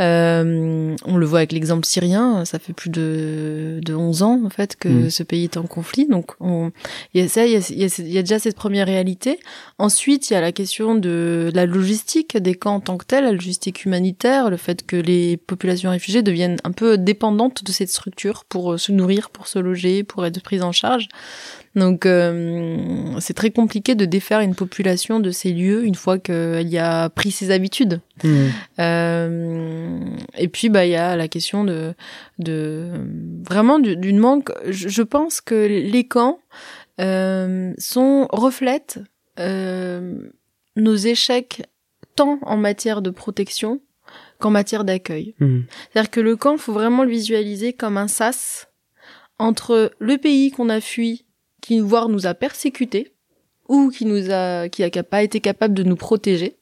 [0.00, 4.50] Euh, on le voit avec l'exemple syrien, ça fait plus de, de 11 ans en
[4.50, 5.10] fait que mmh.
[5.10, 6.06] ce pays est en conflit.
[6.06, 9.38] Donc il y a ça, il y a, déjà cette première réalité.
[9.78, 13.24] Ensuite, il y a la question de la logistique des camps en tant que tel,
[13.24, 17.90] la logistique humanitaire, le fait que les populations réfugiées deviennent un peu dépendantes de cette
[17.90, 21.08] structure pour euh, se nourrir, pour se loger, pour être prises en charge.
[21.76, 26.68] Donc euh, c'est très compliqué de défaire une population de ces lieux une fois qu'elle
[26.68, 28.00] y a pris ses habitudes.
[28.24, 28.46] Mmh.
[28.80, 30.00] Euh,
[30.36, 31.94] et puis bah il y a la question de
[32.38, 32.90] de
[33.48, 34.50] vraiment d'une manque.
[34.68, 36.40] Je, pense que les camps
[37.00, 38.98] euh, sont reflètent
[39.38, 40.18] euh,
[40.74, 41.62] nos échecs
[42.16, 43.80] tant en matière de protection
[44.40, 45.36] qu'en matière d'accueil.
[45.38, 45.60] Mmh.
[45.92, 48.68] C'est-à-dire que le camp, faut vraiment le visualiser comme un sas
[49.38, 51.24] entre le pays qu'on a fui
[51.60, 53.12] qui voire nous a persécutés
[53.68, 56.56] ou qui nous a qui a pas été capable de nous protéger.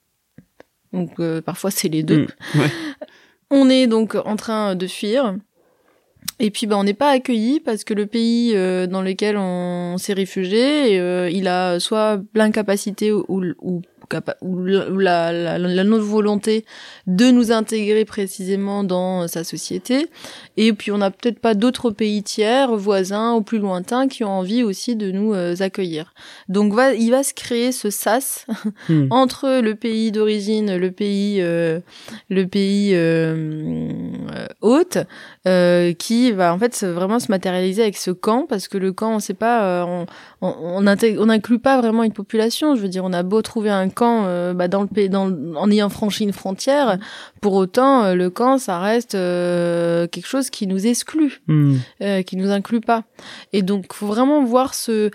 [0.93, 2.27] Donc euh, parfois c'est les deux.
[2.55, 2.61] Mm,
[3.51, 5.37] on est donc en train de fuir.
[6.41, 9.97] Et puis bah on n'est pas accueilli parce que le pays euh, dans lequel on
[9.99, 13.83] s'est réfugié, euh, il a soit l'incapacité ou, ou
[14.43, 16.65] ou la, la, volonté
[17.07, 20.07] de nous intégrer précisément dans sa société.
[20.57, 24.31] Et puis on n'a peut-être pas d'autres pays tiers, voisins ou plus lointains, qui ont
[24.31, 26.15] envie aussi de nous euh, accueillir.
[26.49, 28.47] Donc va, il va se créer ce sas
[28.89, 29.07] hmm.
[29.11, 31.81] entre le pays d'origine, le pays, euh,
[32.31, 33.89] le pays euh,
[34.61, 34.99] hôte,
[35.99, 39.19] qui va en fait vraiment se matérialiser avec ce camp, parce que le camp, on
[39.19, 40.05] sait pas, on,
[40.43, 42.75] on, on n'inclut pas vraiment une population.
[42.75, 45.33] Je veux dire, on a beau trouver un camp euh, bah, dans le pays, dans,
[45.57, 46.99] en ayant franchi une frontière,
[47.41, 51.77] pour autant, euh, le camp, ça reste euh, quelque chose qui nous exclut, hmm.
[52.25, 53.03] qui nous inclut pas.
[53.53, 55.11] Et donc, faut vraiment voir ce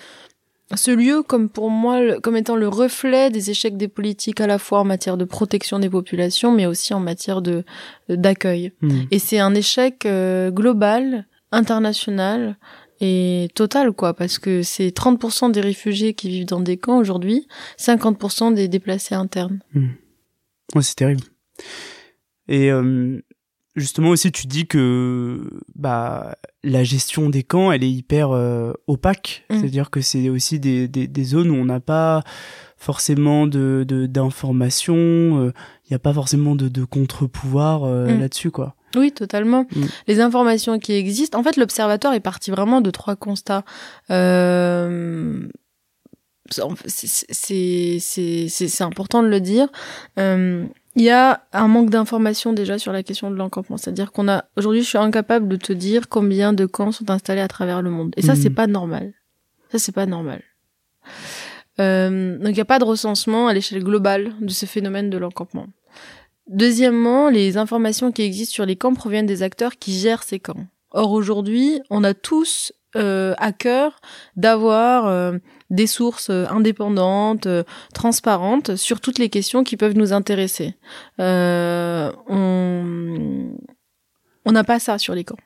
[0.76, 4.58] ce lieu comme pour moi comme étant le reflet des échecs des politiques à la
[4.58, 7.64] fois en matière de protection des populations mais aussi en matière de
[8.10, 9.02] d'accueil hmm.
[9.12, 10.08] et c'est un échec
[10.50, 12.58] global international
[13.00, 17.48] et total quoi parce que c'est 30% des réfugiés qui vivent dans des camps aujourd'hui,
[17.78, 19.60] 50% des déplacés internes.
[19.74, 19.90] Hmm.
[20.76, 21.24] Ouais, c'est terrible.
[22.48, 23.22] Et euh,
[23.76, 29.46] justement aussi tu dis que bah la gestion des camps elle est hyper euh, opaque
[29.50, 29.60] Mm.
[29.60, 32.22] c'est-à-dire que c'est aussi des, des, des zones où on n'a pas
[32.78, 35.54] forcément de de- d'informations euh,
[35.86, 38.20] il n'y a pas forcément de, de contre-pouvoir euh, Mm.
[38.20, 39.66] là-dessus quoi Oui, totalement.
[39.76, 39.86] Mm.
[40.08, 41.40] Les informations qui existent.
[41.40, 43.64] En fait, l'observatoire est parti vraiment de trois constats.
[44.12, 45.48] Euh,
[46.52, 46.62] c'est-
[47.34, 49.68] C'est c'est- c'est- c'est important de le dire.
[50.20, 53.78] Euh, Il y a un manque d'informations déjà sur la question de l'encampement.
[53.78, 57.42] C'est-à-dire qu'on a aujourd'hui, je suis incapable de te dire combien de camps sont installés
[57.42, 58.14] à travers le monde.
[58.16, 58.42] Et ça, Mhm.
[58.42, 59.14] c'est pas normal.
[59.72, 60.44] Ça, c'est pas normal.
[61.80, 65.18] Euh, donc, il n'y a pas de recensement à l'échelle globale de ce phénomène de
[65.18, 65.66] l'encampement.
[66.48, 70.68] Deuxièmement, les informations qui existent sur les camps proviennent des acteurs qui gèrent ces camps.
[70.92, 74.00] Or, aujourd'hui, on a tous euh, à cœur
[74.36, 75.38] d'avoir euh,
[75.74, 80.76] des sources euh, indépendantes, euh, transparentes sur toutes les questions qui peuvent nous intéresser.
[81.20, 83.56] Euh, on
[84.52, 85.38] n'a pas ça sur les camps.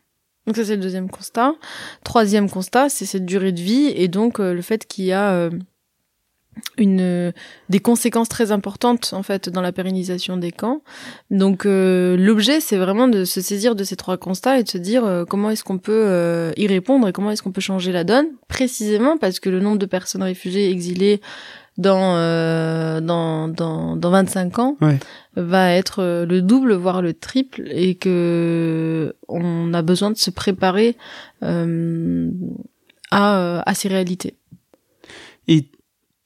[0.45, 1.55] Donc ça c'est le deuxième constat.
[2.03, 5.49] Troisième constat, c'est cette durée de vie et donc le fait qu'il y a
[6.77, 7.31] une euh,
[7.69, 10.81] des conséquences très importantes en fait dans la pérennisation des camps.
[11.31, 14.77] Donc euh, l'objet c'est vraiment de se saisir de ces trois constats et de se
[14.77, 17.91] dire euh, comment est-ce qu'on peut euh, y répondre et comment est-ce qu'on peut changer
[17.91, 21.21] la donne précisément parce que le nombre de personnes réfugiées exilées
[21.77, 24.97] dans euh, dans dans dans 25 ans Ouais.
[25.35, 30.31] va être euh, le double voire le triple et que on a besoin de se
[30.31, 30.97] préparer
[31.43, 32.31] euh,
[33.11, 34.35] à à ces réalités.
[35.47, 35.65] et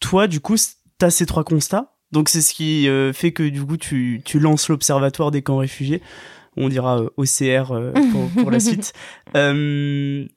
[0.02, 1.96] toi du coup tu as ces trois constats.
[2.12, 5.58] Donc c'est ce qui euh, fait que du coup tu tu lances l'observatoire des camps
[5.58, 6.02] réfugiés.
[6.58, 8.92] On dira euh, OCR euh, pour, pour la suite.
[9.36, 10.28] Euh,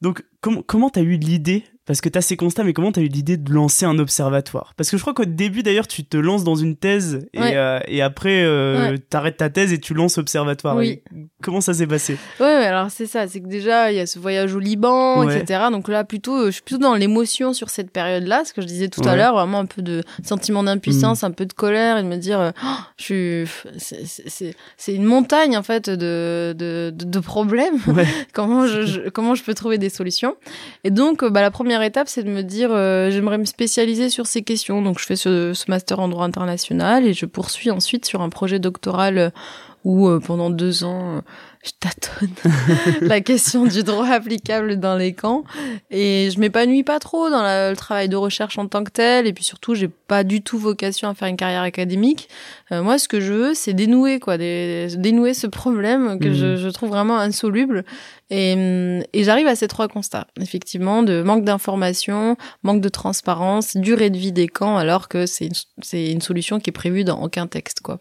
[0.00, 3.08] donc comment comment t'as eu l'idée parce que t'as ces constats mais comment t'as eu
[3.08, 4.72] l'idée de lancer un observatoire?
[4.76, 7.56] Parce que je crois qu'au début d'ailleurs tu te lances dans une thèse et Ouais.
[7.56, 8.98] euh, et après euh, Ouais.
[8.98, 11.02] t'arrêtes ta thèse et tu lances observatoire Oui.
[11.42, 12.16] Comment ça s'est passé?
[12.40, 15.38] Ouais, alors c'est ça, c'est que déjà il y a ce voyage au Liban, Ouais.
[15.40, 15.64] etc.
[15.70, 18.66] Donc là plutôt, euh, je suis plutôt dans l'émotion sur cette période-là, ce que je
[18.66, 22.02] disais tout à l'heure, vraiment un peu de sentiment d'impuissance, un peu de colère et
[22.02, 23.46] de me dire, euh, Oh, je suis,
[23.78, 27.76] c'est- une montagne en fait de de, de, de problèmes.
[28.32, 30.36] comment je, je- comment je peux trouver des solutions?
[30.84, 34.26] Et donc bah la première étape c'est de me dire, euh, j'aimerais me spécialiser sur
[34.26, 34.82] ces questions.
[34.82, 38.28] Donc je fais ce, ce master en droit international et je poursuis ensuite sur un
[38.28, 39.30] projet doctoral euh,
[39.84, 41.20] où euh, pendant deux ans
[41.62, 42.30] je tâtonne
[43.00, 45.44] la question du droit applicable dans les camps.
[45.90, 49.26] Et je m'épanouis pas trop dans la- le travail de recherche en tant que tel.
[49.26, 52.28] Et puis surtout j'ai pas du tout vocation à faire une carrière académique.
[52.72, 56.56] Euh, moi ce que je veux c'est dénouer quoi des- dénouer ce problème que je,
[56.56, 57.84] je trouve vraiment insoluble
[58.30, 63.76] et, hum, et j'arrive à ces trois constats effectivement de manque d'information manque de transparence
[63.76, 67.04] durée de vie des camps alors que c'est une, c'est une solution qui est prévue
[67.04, 67.98] dans aucun texte quoi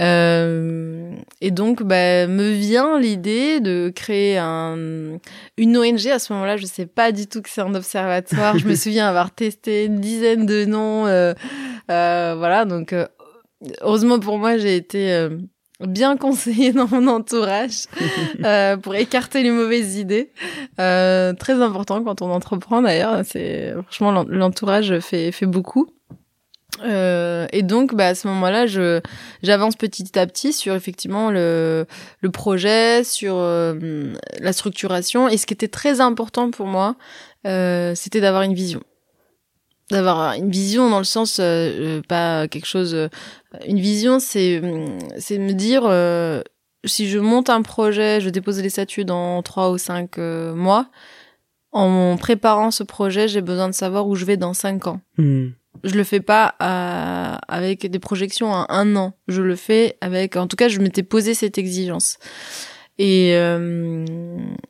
[0.00, 5.18] euh, et donc, bah, me vient l'idée de créer un,
[5.56, 6.06] une ONG.
[6.08, 8.58] À ce moment-là, je sais pas du tout que c'est un observatoire.
[8.58, 11.06] je me souviens avoir testé une dizaine de noms.
[11.06, 11.34] euh,
[11.90, 13.06] euh, voilà, donc euh,
[13.80, 15.30] heureusement pour moi, j'ai été euh,
[15.86, 17.84] bien conseillée dans mon entourage
[18.44, 20.30] euh, pour écarter les mauvaises idées.
[20.80, 23.22] Euh, très important quand on entreprend d'ailleurs.
[23.24, 25.88] C'est franchement l'en- l'entourage fait fait beaucoup.
[26.84, 29.00] Euh, et donc, bah, à ce moment-là, je
[29.42, 31.86] j'avance petit à petit sur effectivement le
[32.20, 35.28] le projet, sur euh, la structuration.
[35.28, 36.96] Et ce qui était très important pour moi,
[37.46, 38.82] euh, c'était d'avoir une vision,
[39.90, 42.94] d'avoir une vision dans le sens euh, euh, pas quelque chose.
[42.94, 43.08] euh,
[43.66, 46.42] une vision, c'est hum, c'est me dire euh,
[46.84, 50.88] si je monte un projet, je dépose les statuts dans trois ou cinq euh, mois.
[51.72, 55.48] En préparant ce projet, j'ai besoin de savoir où je vais dans cinq ans Hmm.
[55.84, 59.14] je le fais pas à- avec des projections à un an.
[59.28, 62.18] Je le fais avec, en tout cas, je m'étais posé cette exigence.
[63.04, 64.06] Et, euh,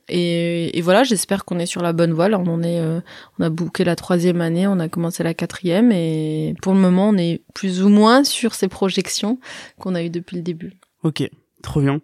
[0.09, 2.29] et, voilà, j'espère qu'on est sur la bonne voie.
[2.29, 2.99] Là, on est, euh,
[3.37, 7.09] on a bouclé la troisième année, on a commencé la quatrième, et pour le moment,
[7.09, 9.37] on est plus ou moins sur ces projections
[9.79, 10.73] qu'on a eues depuis le début.
[11.03, 11.29] Ok,
[11.61, 12.01] trop bien.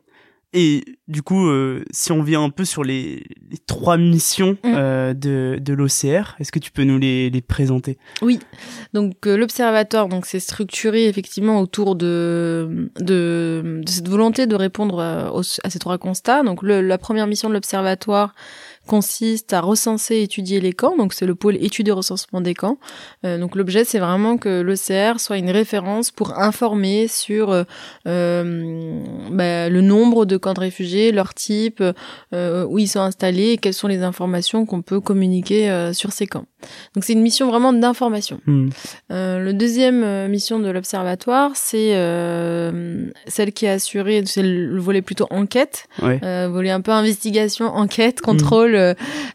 [0.51, 4.73] Et du coup, euh, si on vient un peu sur les, les trois missions Mm.
[4.75, 7.97] euh, de, de l'OCR, est-ce que tu peux nous les, les présenter?
[8.23, 8.39] Oui.
[8.93, 14.99] Donc euh, l'observatoire, donc c'est structuré effectivement autour de, de de cette volonté de répondre
[14.99, 16.41] à, aux- à ces trois constats.
[16.41, 18.33] Donc le- la première mission de l'observatoire
[18.89, 20.97] consiste à recenser et étudier les camps.
[20.97, 22.79] Donc c'est le pôle étude et recensement des camps.
[23.23, 27.63] Euh, donc l'objet c'est vraiment que l'OCR soit une référence pour informer sur euh,
[28.07, 28.99] euh,
[29.29, 31.83] bah, le nombre de camps de réfugiés, leur type,
[32.33, 36.45] où ils sont installés et quelles sont les informations qu'on peut communiquer sur ces camps.
[36.95, 38.41] Donc c'est une mission vraiment d'information.
[38.47, 38.69] Hmm.
[39.09, 41.91] le deuxième mission de l'observatoire c'est
[43.27, 48.75] celle qui est assurée, c'est le volet plutôt enquête, volet un peu investigation, enquête, contrôle.
[48.75, 48.78] Hmm.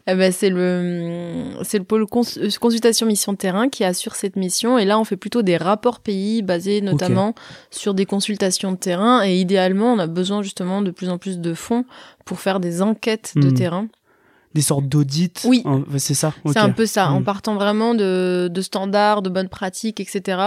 [0.07, 4.77] Eh ben, c'est le c'est le pôle consultation mission terrain qui assure cette mission.
[4.77, 7.35] Et là, on fait plutôt des rapports pays basés notamment
[7.71, 9.23] sur des consultations de terrain.
[9.25, 11.85] Et idéalement, on a besoin justement de plus en plus de fonds
[12.25, 13.53] pour faire des enquêtes de hmm.
[13.53, 13.87] terrain
[14.55, 15.33] des sortes d'audits.
[15.43, 15.63] Oui,
[15.97, 16.33] c'est ça.
[16.45, 17.25] C'est un peu ça, en hmm.
[17.25, 20.39] partant vraiment de, de, standards, de bonnes pratiques, etc.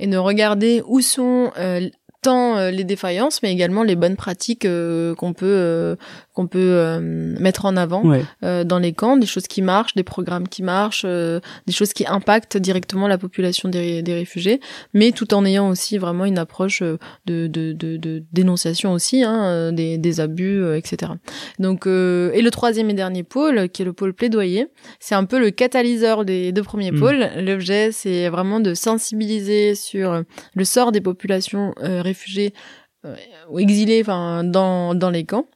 [0.00, 1.88] Et de regarder où sont euh,
[2.20, 5.96] tant euh, les défaillances, mais également les bonnes pratiques euh, qu'on peut
[6.34, 8.02] qu'on peut euh, mettre en avant
[8.42, 11.92] euh, dans les camps, des choses qui marchent, des programmes qui marchent, euh, des choses
[11.92, 14.60] qui impactent directement la population des, des, réfugiés,
[14.94, 19.72] mais tout en ayant aussi vraiment une approche de, de, de, de dénonciation aussi hein,
[19.72, 21.12] des, des abus, etc.
[21.60, 24.66] Donc et le troisième et dernier pôle, qui est le pôle plaidoyer,
[24.98, 26.98] c'est un peu le catalyseur des deux premiers mm.
[26.98, 27.30] pôles.
[27.38, 32.54] L'objet, c'est vraiment de sensibiliser sur le sort des populations réfugiées
[33.50, 35.46] ou exilées, enfin dans dans les camps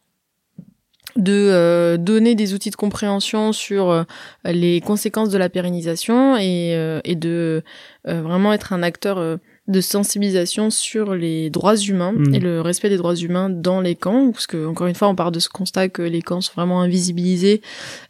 [1.18, 4.04] de euh, donner des outils de compréhension sur euh,
[4.44, 7.62] les conséquences de la pérennisation et, euh, et de
[8.04, 12.34] vraiment être un acteur de sensibilisation sur les droits humains mm.
[12.34, 15.14] et le respect des droits humains dans les camps, parce que encore une fois, on
[15.14, 17.60] part de ce constat que les camps sont vraiment invisibilisés,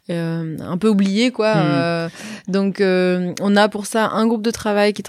[0.09, 1.55] euh, un peu oubliés, quoi.
[1.55, 1.59] Mm.
[1.59, 2.09] Euh,
[2.47, 5.03] donc, euh, on a pour ça un groupe de travail qui,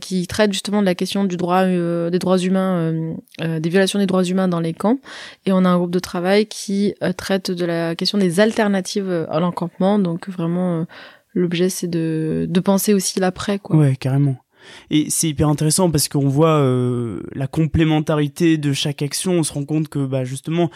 [0.00, 2.94] qui traite justement de la question du droit, des droits humains,
[3.38, 4.98] des violations des droits humains dans les camps,
[5.44, 9.38] et on a un groupe de travail qui traite de la question des alternatives à
[9.38, 9.98] l'encampement.
[9.98, 10.86] Donc, vraiment,
[11.34, 13.76] l'objet c'est de, de penser aussi l'après, quoi.
[13.76, 14.36] Ouais, carrément.
[14.90, 19.32] Et c'est hyper intéressant parce qu'on voit euh, la complémentarité de chaque action.
[19.32, 20.70] On se rend compte que bah, justement,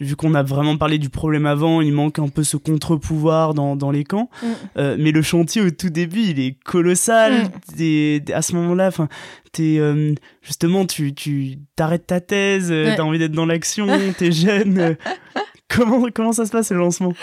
[0.00, 3.76] vu qu'on a vraiment parlé du problème avant, il manque un peu ce contre-pouvoir dans,
[3.76, 4.30] dans les camps.
[4.42, 4.46] Mm.
[4.78, 7.50] Euh, mais le chantier au tout début, il est colossal.
[7.76, 8.32] Mm.
[8.32, 9.08] à ce moment-là, enfin,
[9.52, 13.86] t'es euh, justement, tu tu t'arrêtes ta thèse, tu t'as envie d'être dans l'action,
[14.18, 14.96] t'es jeune.
[15.68, 17.14] comment comment ça se passe le lancement?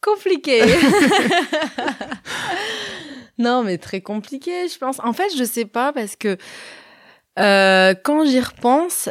[0.00, 0.60] Compliqué.
[3.38, 5.00] non, mais très compliqué, je pense.
[5.02, 6.36] En fait, je sais pas parce que
[7.38, 9.08] euh, quand j'y repense,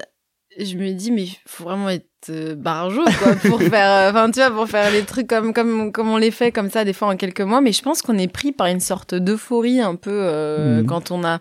[0.58, 4.40] je me dis mais faut vraiment être euh, barjot quoi pour faire euh, enfin tu
[4.40, 7.10] vois pour faire les trucs comme comme comme on les fait comme ça des fois
[7.10, 10.12] en quelques mois mais je pense qu'on est pris par une sorte d'euphorie un peu
[10.12, 10.86] euh, mhm.
[10.86, 11.40] quand on a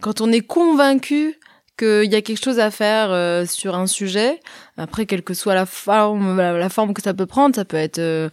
[0.00, 1.38] quand on est convaincu
[1.78, 4.40] qu'il y a quelque chose à faire euh, sur un sujet
[4.76, 8.30] après quelle que soit la forme la, forme que ça peut prendre ça peut être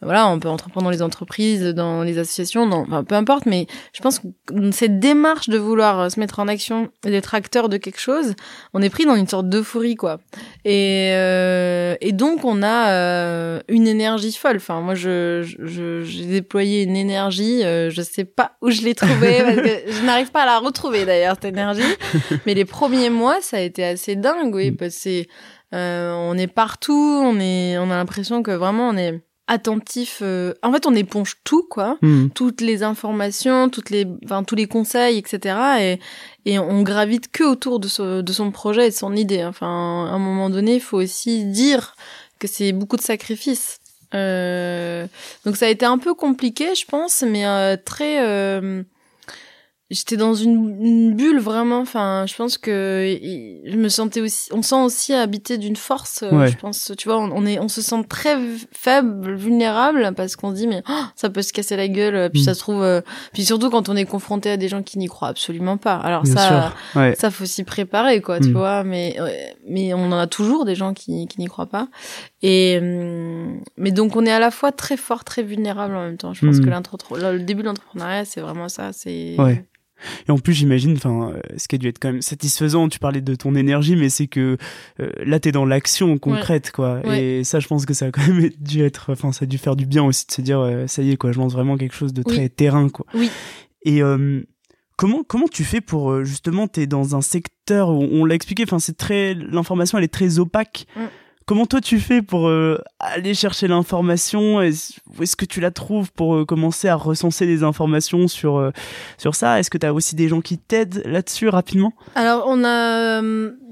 [0.00, 3.66] voilà, on peut entreprendre dans les entreprises, dans les associations, dans, enfin, peu importe, mais
[3.92, 7.68] je pense que cette démarche de vouloir euh, se mettre en action et d'être acteur
[7.68, 8.34] de quelque chose,
[8.74, 10.20] on est pris dans une sorte d'euphorie, quoi.
[10.64, 14.56] Et, euh, et donc, on a euh, une énergie folle.
[14.56, 18.94] Enfin, moi, je, je, j'ai déployé une énergie, euh, je sais pas où je l'ai
[18.94, 21.82] trouvée, parce que je n'arrive pas à la retrouver, d'ailleurs, cette énergie.
[22.46, 24.76] Mais les premiers mois, ça a été assez dingue, oui, mm.
[24.76, 25.28] parce que c'est,
[25.72, 30.20] on est partout, on est, on a l'impression que vraiment, on est attentif.
[30.22, 32.28] Euh, en fait, on éponge tout, quoi, hmm.
[32.34, 35.56] toutes les informations, toutes les, enfin tous les conseils, etc.
[35.80, 35.98] Et
[36.44, 39.44] et on gravite que autour de, de son projet et de son idée.
[39.44, 41.94] Enfin, à un moment donné, il faut aussi dire
[42.38, 43.80] que c'est beaucoup de sacrifices.
[44.14, 45.06] Euh,
[45.44, 48.60] donc ça a été un peu compliqué, je pense, mais euh, très
[49.90, 53.18] j'étais dans une, bulle vraiment enfin je pense que
[53.64, 57.18] je me sentais aussi on sent aussi habité d'une force euh, je pense tu vois
[57.18, 58.36] on, est on se sent très
[58.70, 62.42] faible vulnérable parce qu'on se dit mais oh, ça peut se casser la gueule puis
[62.42, 62.44] mm.
[62.44, 63.00] ça se trouve euh,
[63.32, 66.26] puis surtout quand on est confronté à des gens qui n'y croient absolument pas alors
[66.26, 66.74] ça
[67.16, 68.52] ça faut s'y préparer quoi tu mm.
[68.52, 69.16] vois mais
[69.66, 71.88] mais on en a toujours des gens qui qui n'y croient pas
[72.42, 72.78] et
[73.78, 76.44] mais donc on est à la fois très fort très vulnérable en même temps je
[76.44, 76.64] pense mm.
[76.64, 79.34] que le début de l'entrepreneuriat c'est vraiment ça c'est
[80.28, 82.88] et en plus, j'imagine, enfin, euh, ce qui a dû être quand même satisfaisant.
[82.88, 84.56] Tu parlais de ton énergie, mais c'est que
[85.00, 87.00] euh, là, t'es dans l'action concrète, quoi.
[87.16, 89.58] Et ça, je pense que ça a quand même dû être, enfin, ça a dû
[89.58, 91.76] faire du bien aussi de se dire, euh, ça y est, quoi, je lance vraiment
[91.76, 93.06] quelque chose de très terrain, quoi.
[93.14, 93.30] Oui.
[93.84, 94.00] Et
[94.96, 98.78] comment comment tu fais pour justement, t'es dans un secteur où on l'a expliqué, enfin,
[98.78, 100.86] c'est très, l'information, elle est très opaque.
[100.96, 101.00] Mm
[101.48, 104.58] comment toi tu fais pour euh, aller chercher l'information?
[104.58, 108.70] Où est-ce que tu la trouves pour euh, commencer à recenser des informations sur,
[109.16, 109.58] sur ça?
[109.58, 111.94] Est-ce que tu as aussi des gens qui t'aident là-dessus rapidement?
[112.14, 113.22] Alors, on a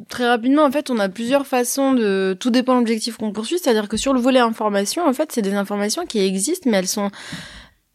[0.09, 2.37] très rapidement, en fait, on a plusieurs façons de.
[2.39, 3.59] Tout dépend de l'objectif qu'on poursuit.
[3.59, 6.89] C'est-à-dire que sur le volet information, en fait, c'est des informations qui existent, mais elles
[6.89, 7.11] sont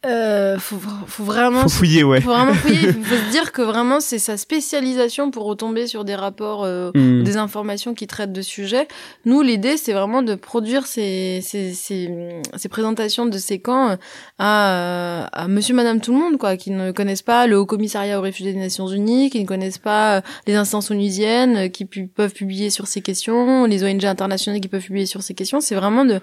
[0.04, 2.20] euh, faut, faut vraiment faut fouiller ouais.
[2.20, 2.88] faut vraiment fouiller.
[2.96, 6.90] Il faut se dire que vraiment c'est sa spécialisation pour retomber sur des rapports euh,
[6.92, 7.22] hmm.
[7.22, 8.88] des informations qui traitent de sujets.
[9.26, 12.10] Nous l'idée c'est vraiment de produire ces, ces, ces,
[12.56, 13.96] ces, présentations de ces camps
[14.38, 18.18] à, à monsieur madame tout le monde quoi qui ne connaissent pas le haut commissariat
[18.18, 22.70] aux réfugiés des Nations Unies qui ne connaissent pas les instances onusiennes qui peuvent publier
[22.70, 25.60] sur ces questions les ONG internationales qui peuvent publier sur ces questions.
[25.60, 26.20] C'est vraiment de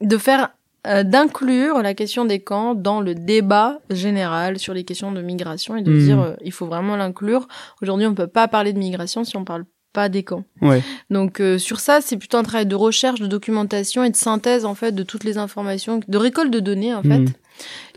[0.00, 0.50] de faire
[0.86, 5.76] euh, d'inclure la question des camps dans le débat général sur les questions de migration
[5.76, 5.98] et de hmm.
[5.98, 7.46] dire euh, il faut vraiment l'inclure.
[7.80, 10.44] Aujourd'hui, on peut pas parler de migration si on parle pas des camps.
[10.60, 10.82] Ouais.
[11.08, 14.64] Donc euh, sur ça, c'est plutôt un travail de recherche, de documentation et de synthèse
[14.64, 17.26] en fait de toutes les informations, de récolte de données en fait.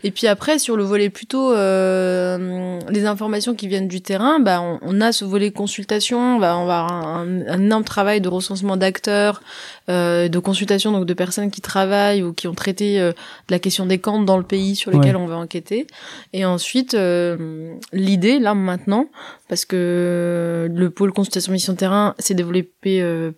[0.04, 4.60] Et puis après, sur le volet plutôt euh, les informations qui viennent du terrain, bah,
[4.60, 8.28] on, on a ce volet consultation, bah, on va avoir un, un énorme travail de
[8.28, 9.42] recensement d'acteurs,
[9.88, 13.58] euh, de consultation donc de personnes qui travaillent ou qui ont traité euh, de la
[13.58, 15.86] question des camps dans le pays sur lequel on va enquêter.
[16.32, 19.06] Et ensuite, euh, l'idée là maintenant,
[19.48, 23.32] parce que le pôle consultation mission terrain s'est développé euh,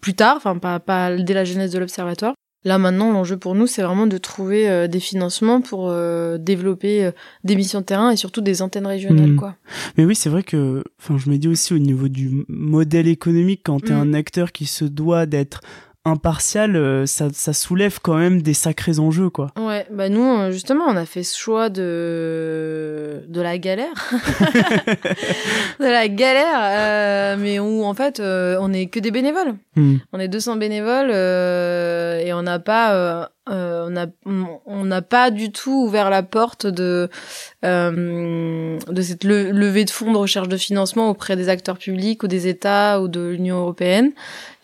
[0.00, 2.34] plus tard, enfin pas, pas dès la genèse de l'observatoire.
[2.64, 7.04] Là maintenant, l'enjeu pour nous, c'est vraiment de trouver euh, des financements pour euh, développer
[7.04, 7.10] euh,
[7.42, 9.36] des missions de terrain et surtout des antennes régionales, mmh.
[9.36, 9.56] quoi.
[9.96, 13.62] Mais oui, c'est vrai que, enfin, je me dis aussi au niveau du modèle économique,
[13.64, 14.00] quand t'es mmh.
[14.00, 15.60] un acteur qui se doit d'être
[16.04, 19.52] impartial, euh, ça, ça, soulève quand même des sacrés enjeux, quoi.
[19.56, 24.10] Ouais, bah nous, euh, justement, on a fait ce choix de de la galère,
[25.80, 29.54] de la galère, euh, mais où en fait, on est que des bénévoles.
[29.76, 29.96] Hmm.
[30.12, 34.06] On est 200 bénévoles et on n'a pas euh, on a
[34.66, 37.10] on n'a pas du tout ouvert la porte de
[37.64, 42.28] euh, de cette levée de fonds de recherche de financement auprès des acteurs publics ou
[42.28, 44.12] des États ou de l'Union européenne.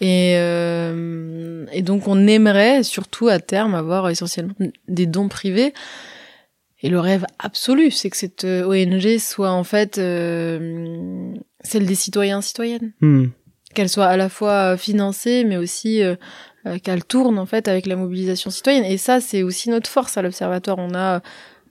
[0.00, 4.54] Et euh, et donc on aimerait surtout à terme avoir essentiellement
[4.86, 5.74] des dons privés.
[6.80, 12.92] Et le rêve absolu c'est que cette ONG soit en fait celle des citoyens citoyennes.
[13.00, 13.26] Hmm.
[13.74, 16.14] qu'elle soit à la fois financée mais aussi euh,
[16.82, 18.84] qu'elle tourne en fait avec la mobilisation citoyenne.
[18.84, 20.78] Et ça, c'est aussi notre force à l'Observatoire.
[20.78, 21.22] On a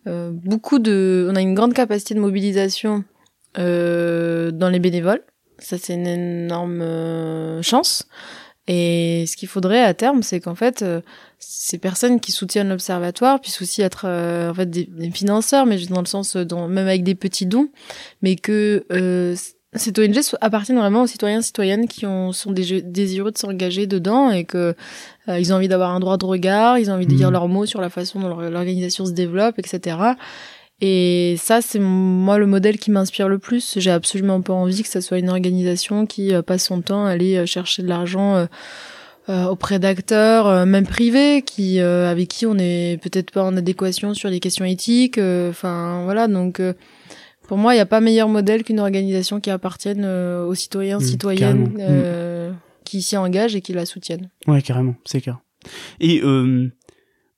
[0.08, 3.04] euh, beaucoup de, on a une grande capacité de mobilisation
[3.58, 5.22] euh, dans les bénévoles.
[5.60, 8.08] Ça, c'est une énorme chance.
[8.68, 10.84] Et ce qu'il faudrait à terme, c'est qu'en fait,
[11.40, 16.06] ces personnes qui soutiennent l'observatoire puissent aussi être en fait des, financeurs, mais dans le
[16.06, 17.70] sens, dans, même avec des petits dons,
[18.22, 18.86] mais que
[19.74, 24.32] cette ONG appartient vraiment aux citoyens et citoyennes qui ont, sont désireux de s'engager dedans
[24.32, 24.76] et que
[25.28, 27.34] euh, ils ont envie d'avoir un droit de regard, ils ont envie de dire mmh.
[27.34, 29.98] leurs mots sur la façon dont l'organisation se développe, etc.
[30.80, 33.78] Et ça, c'est moi le modèle qui m'inspire le plus.
[33.78, 37.12] J'ai absolument pas envie que ça soit une organisation qui euh, passe son temps à
[37.12, 38.48] aller euh, chercher de l'argent
[39.30, 44.40] auprès d'acteurs, même privés, qui avec qui on n'est peut-être pas en adéquation sur les
[44.40, 45.18] questions éthiques.
[45.18, 46.62] Enfin voilà, donc
[47.48, 50.98] pour moi, il n'y a pas meilleur modèle qu'une organisation qui appartienne euh, aux citoyens,
[50.98, 52.56] mmh, citoyennes, euh, mmh.
[52.84, 54.30] qui s'y engagent et qui la soutiennent.
[54.48, 55.40] Ouais, carrément, c'est clair.
[56.00, 56.70] Et euh,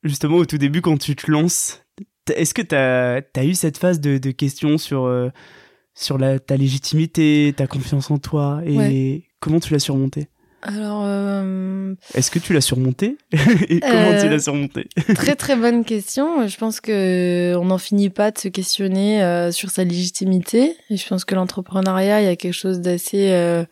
[0.03, 1.83] justement, au tout début, quand tu te lances,
[2.35, 5.11] est-ce que tu as, as, eu cette phase de, de questions sur,
[5.93, 10.27] sur la, ta légitimité, ta confiance en toi, et comment tu l'as surmontée?
[10.61, 11.95] Alors, euh...
[12.13, 13.17] est-ce que tu l'as surmonté
[13.69, 16.47] et comment tu l'as euh, surmonté Très très bonne question.
[16.47, 20.75] Je pense que on n'en finit pas de se questionner euh, sur sa légitimité.
[20.89, 23.63] Et je pense que l'entrepreneuriat, il y a quelque chose d'assez euh,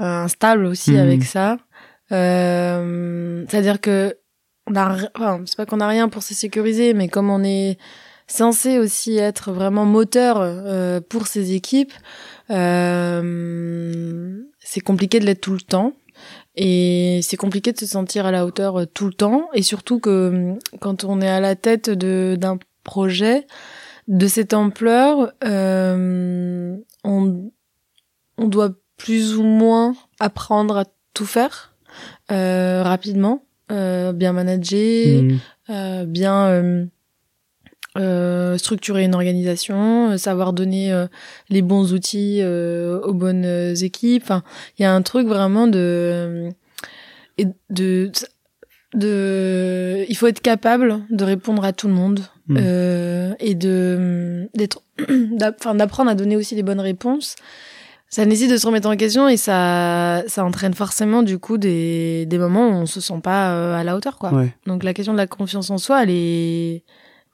[0.00, 1.00] instable aussi mhm.
[1.00, 1.58] avec ça.
[2.10, 4.16] C'est-à-dire que
[4.66, 7.78] on a, enfin, c'est pas qu'on a rien pour se sécuriser, mais comme on est
[8.26, 11.92] censé aussi être vraiment moteur pour ces équipes.
[12.50, 15.92] Euh, c'est compliqué de l'être tout le temps.
[16.56, 19.48] Et c'est compliqué de se sentir à la hauteur euh, tout le temps.
[19.54, 23.46] Et surtout que hum, quand on est à la tête d'un projet
[24.08, 27.50] de cette ampleur, euh, on,
[28.38, 30.84] on doit plus ou moins apprendre à
[31.14, 31.74] tout faire
[32.30, 35.22] euh, rapidement, euh, bien manager,
[35.68, 36.04] mmh.
[36.06, 36.88] bien
[38.54, 41.06] euh, structurer une organisation, euh, savoir donner euh,
[41.50, 44.22] les bons outils aux bonnes équipes.
[44.22, 44.42] Enfin,
[44.78, 46.50] il y a un truc vraiment de
[47.70, 48.10] de
[48.94, 52.58] de il faut être capable de répondre à tout le monde mmh.
[53.40, 54.82] et de d'être
[55.58, 57.34] enfin d'apprendre à donner aussi les bonnes réponses
[58.14, 62.26] ça nécessite de se remettre en question et ça, ça entraîne forcément du coup des,
[62.26, 64.32] des moments où on se sent pas à la hauteur, quoi.
[64.32, 64.54] Ouais.
[64.66, 66.84] Donc la question de la confiance en soi, elle est,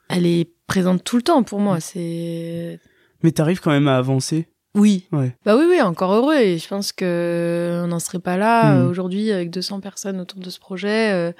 [0.08, 1.80] elle est présente tout le temps pour moi.
[1.80, 2.78] C'est
[3.22, 4.46] Mais t'arrives quand même à avancer.
[4.76, 5.34] oui, Ouais.
[5.44, 6.36] bah oui, oui, encore heureux.
[6.36, 8.86] Et je pense que on n'en serait pas là Mm.
[8.88, 11.12] aujourd'hui avec 200 personnes autour de ce projet.
[11.12, 11.32] euh,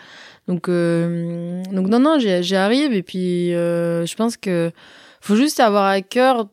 [0.49, 2.93] donc, euh, donc non, non, j'y arrive.
[2.93, 4.73] Et puis, euh, je pense que
[5.21, 6.49] faut juste avoir à cœur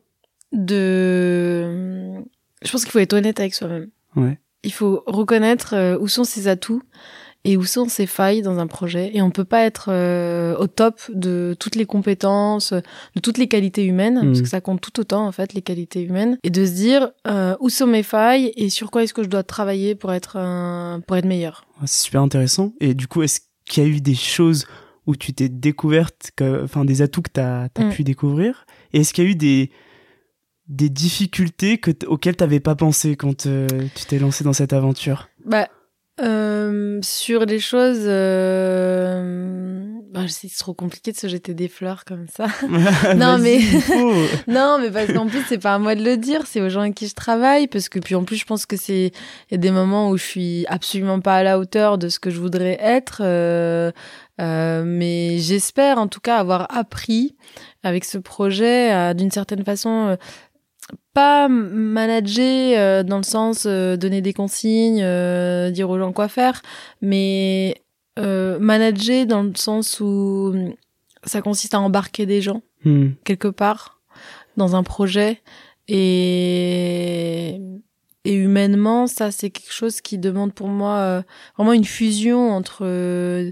[0.52, 2.22] de.
[2.62, 3.88] Je pense qu'il faut être honnête avec soi-même.
[4.16, 4.38] Ouais.
[4.64, 6.82] Il faut reconnaître où sont ses atouts
[7.50, 9.10] et où sont ses failles dans un projet.
[9.14, 13.48] Et on peut pas être euh, au top de toutes les compétences, de toutes les
[13.48, 14.42] qualités humaines, parce Mhm.
[14.42, 17.56] que ça compte tout autant en fait les qualités humaines, et de se dire euh,
[17.60, 21.00] où sont mes failles et sur quoi est-ce que je dois travailler pour être un,
[21.06, 21.64] pour être meilleur.
[21.86, 22.74] C'est super intéressant.
[22.80, 24.66] Et du coup, est-ce qu'il y a eu des choses
[25.06, 27.90] où tu t'es découverte, que- enfin des atouts que t'as as Mm.
[27.90, 28.66] pu découvrir?
[28.92, 29.70] Et est-ce qu'il y a eu des
[30.70, 35.28] des difficultés que auxquelles t'avais pas pensé quand euh, tu t'es lancé dans cette aventure?
[35.46, 35.66] Bah
[36.20, 42.26] euh, sur des choses, euh, bah, c'est trop compliqué de se jeter des fleurs comme
[42.28, 42.46] ça.
[42.68, 43.60] Vas-y, mais-.
[44.48, 46.80] Non, mais parce qu'en plus, c'est pas à moi de le dire, c'est aux gens
[46.80, 49.12] avec qui je travaille, parce que puis en plus, je pense que c'est,
[49.50, 52.18] il y a des moments où je suis absolument pas à la hauteur de ce
[52.18, 53.92] que je voudrais être, euh,
[54.40, 57.34] euh, mais j'espère en tout cas avoir appris
[57.82, 60.16] avec ce projet à, d'une certaine façon, euh,
[61.14, 66.28] pas manager euh, dans le sens euh, donner des consignes, euh, dire aux gens quoi
[66.28, 66.62] faire,
[67.02, 67.82] mais
[68.18, 70.54] euh, manager dans le sens où
[71.24, 73.08] ça consiste à embarquer des gens Hmm.
[73.24, 74.00] quelque part
[74.56, 75.42] dans un projet
[75.88, 77.60] et
[78.24, 81.22] et humainement ça c'est quelque chose qui demande pour moi euh,
[81.56, 83.50] vraiment une fusion entre euh,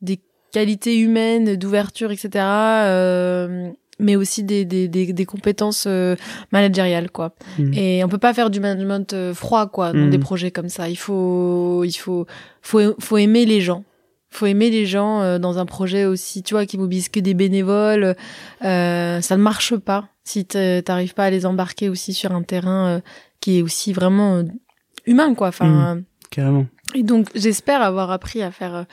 [0.00, 0.20] des
[0.52, 3.72] qualités humaines d'ouverture etc euh,
[4.02, 6.16] mais aussi des, des, des, des compétences euh,
[6.52, 7.72] managériales quoi Mm.
[7.74, 10.10] et on peut pas faire du management euh, froid quoi dans Mm.
[10.10, 12.26] des projets comme ça il faut il faut
[12.60, 13.84] faut faut aimer les gens
[14.30, 17.34] faut aimer les gens euh, dans un projet aussi tu vois qui mobilise que des
[17.34, 18.16] bénévoles
[18.64, 22.86] euh, ça ne marche pas si t'arrives pas à les embarquer aussi sur un terrain
[22.88, 23.00] euh,
[23.40, 24.42] qui est aussi vraiment euh,
[25.06, 26.00] humain quoi enfin
[26.30, 26.66] Carrément.
[26.94, 28.84] Et donc j'espère avoir appris à faire euh,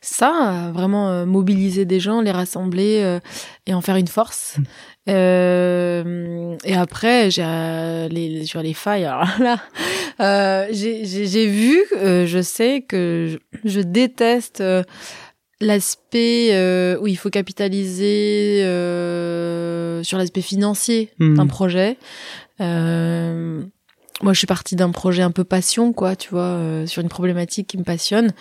[0.00, 3.20] ça, à vraiment euh, mobiliser des gens, les rassembler euh,
[3.66, 4.56] et en faire une force.
[5.08, 9.04] Euh, et après, j'ai euh, les sur les failles.
[9.04, 9.58] Alors là,
[10.20, 14.62] euh, j'ai vu, euh, je sais que je, je déteste
[15.60, 21.36] l'aspect euh, où il faut capitaliser euh, sur l'aspect financier Hmm.
[21.36, 21.96] d'un projet.
[22.60, 23.62] Euh,
[24.22, 27.08] moi, je suis partie d'un projet un peu passion, quoi, tu vois, euh, sur une
[27.08, 28.32] problématique qui me passionne.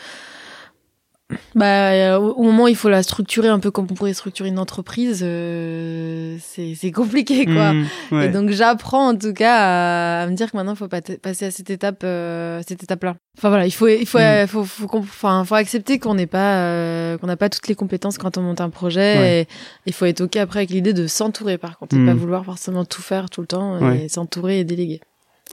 [1.55, 4.47] Bah, euh, au moment où il faut la structurer un peu comme on pourrait structurer
[4.49, 7.73] une entreprise, euh, c'est compliqué, quoi.
[7.73, 7.85] Hmm.
[8.11, 8.25] Ouais.
[8.25, 11.01] Et donc j'apprends en tout cas à, à me dire que maintenant il faut pas
[11.01, 13.15] passer à cette étape, euh, cette étape-là.
[13.39, 14.21] Enfin voilà, il faut, il faut, Mm.
[14.21, 17.67] euh, faut, faut, qu'on- enfin, faut accepter qu'on n'est pas, euh, qu'on n'a pas toutes
[17.69, 19.17] les compétences quand on monte un projet.
[19.17, 19.41] Ouais.
[19.41, 19.47] Et
[19.87, 22.85] il faut être ok après avec l'idée de s'entourer par contre, et pas vouloir forcément
[22.85, 24.03] tout faire tout le temps Ouais.
[24.03, 25.01] et s'entourer et déléguer.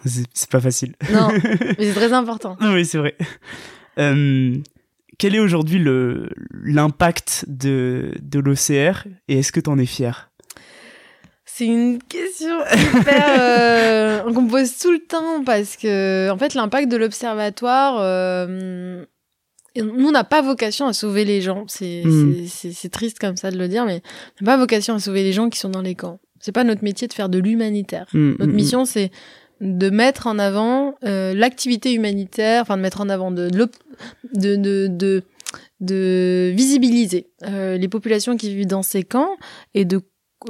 [0.04, 0.94] C'est pas facile.
[1.12, 1.28] Non,
[1.78, 2.56] mais c'est très important.
[2.60, 3.16] Oui, c'est vrai.
[3.98, 4.56] Euh,
[5.18, 5.80] quel est aujourd'hui
[6.64, 10.30] l'impact de de l'OCR et est-ce que t'en es fier
[11.44, 16.54] C'est une question hyper euh, qu'on me pose tout le temps parce que en fait
[16.54, 19.04] l'impact de l'observatoire euh,
[19.76, 22.46] nous on n'a pas vocation à sauver les gens c'est Mm.
[22.46, 24.02] c'est triste comme ça de le dire mais
[24.40, 26.64] on n'a pas vocation à sauver les gens qui sont dans les camps c'est pas
[26.64, 29.10] notre métier de faire de l'humanitaire Hmm, notre hmm, mission c'est
[29.62, 33.68] de mettre en avant euh, l'activité humanitaire enfin de mettre en avant de de
[34.34, 35.22] de, de,
[35.80, 39.30] de visibiliser euh, les populations qui vivent dans ces camps
[39.74, 40.00] et de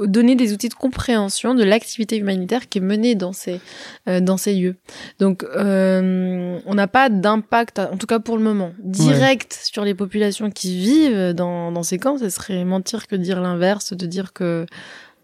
[0.01, 3.61] donner des outils de compréhension de l'activité humanitaire qui est menée dans ces
[4.09, 4.77] euh, dans ces lieux.
[5.19, 9.93] Donc euh, on n'a pas d'impact en tout cas pour le moment direct sur les
[9.93, 14.33] populations qui vivent dans dans ces camps, ce serait mentir que dire l'inverse, de dire
[14.33, 14.65] que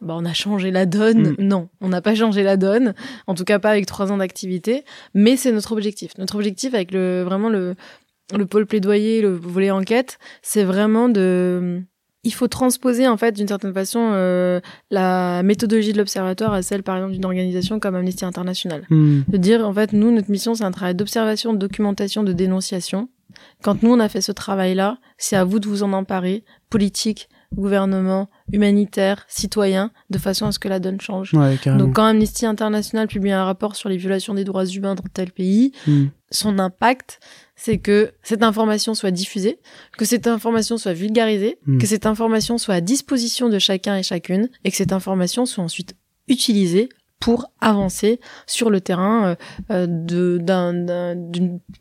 [0.01, 1.31] bah, on a changé la donne.
[1.31, 1.35] Mm.
[1.39, 2.93] Non, on n'a pas changé la donne.
[3.27, 4.83] En tout cas, pas avec trois ans d'activité.
[5.13, 6.11] Mais c'est notre objectif.
[6.17, 7.75] Notre objectif avec le vraiment le
[8.37, 11.81] le pôle plaidoyer, le volet enquête, c'est vraiment de
[12.23, 14.59] il faut transposer en fait d'une certaine façon euh,
[14.91, 18.85] la méthodologie de l'observatoire à celle par exemple d'une organisation comme Amnesty International.
[18.89, 19.21] hmm.
[19.27, 23.09] De dire en fait nous notre mission c'est un travail d'observation, de documentation, de dénonciation.
[23.63, 27.29] Quand nous on a fait ce travail-là, c'est à vous de vous en emparer, politique,
[27.55, 31.33] gouvernement, humanitaire, citoyen, de façon à ce que la donne change.
[31.33, 31.57] Ouais.
[31.77, 35.31] Donc quand Amnesty International publie un rapport sur les violations des droits humains dans tel
[35.31, 36.07] pays, Hmm.
[36.31, 37.19] son impact,
[37.55, 39.59] c'est que cette information soit diffusée,
[39.97, 41.77] que cette information soit vulgarisée, Mm.
[41.79, 45.63] que cette information soit à disposition de chacun et chacune, et que cette information soit
[45.63, 45.95] ensuite
[46.27, 46.89] utilisée
[47.19, 49.35] pour avancer sur le terrain
[49.71, 49.87] euh,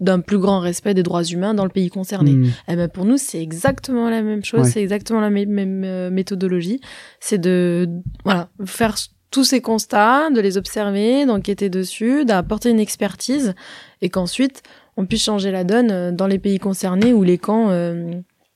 [0.01, 2.33] d'un plus grand respect des droits humains dans le pays concerné.
[2.33, 6.11] Et eh ben pour nous, c'est exactement la même chose, c'est exactement la même, euh,
[6.11, 6.81] méthodologie.
[7.21, 7.89] C'est de
[8.25, 8.97] voilà faire
[9.31, 13.55] tous ces constats, de les observer, d'enquêter dessus, d'apporter une expertise,
[14.03, 14.63] et qu'ensuite
[14.97, 17.71] on puisse changer la donne euh, dans les pays concernés où les camps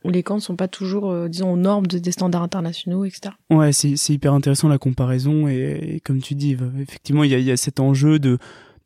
[0.05, 3.35] où les camps ne sont pas toujours, euh, disons, aux normes des standards internationaux, etc.
[3.51, 7.51] Ouais, c'est hyper intéressant la comparaison et, comme tu dis, effectivement, il y a, y
[7.51, 8.39] a, cet enjeu de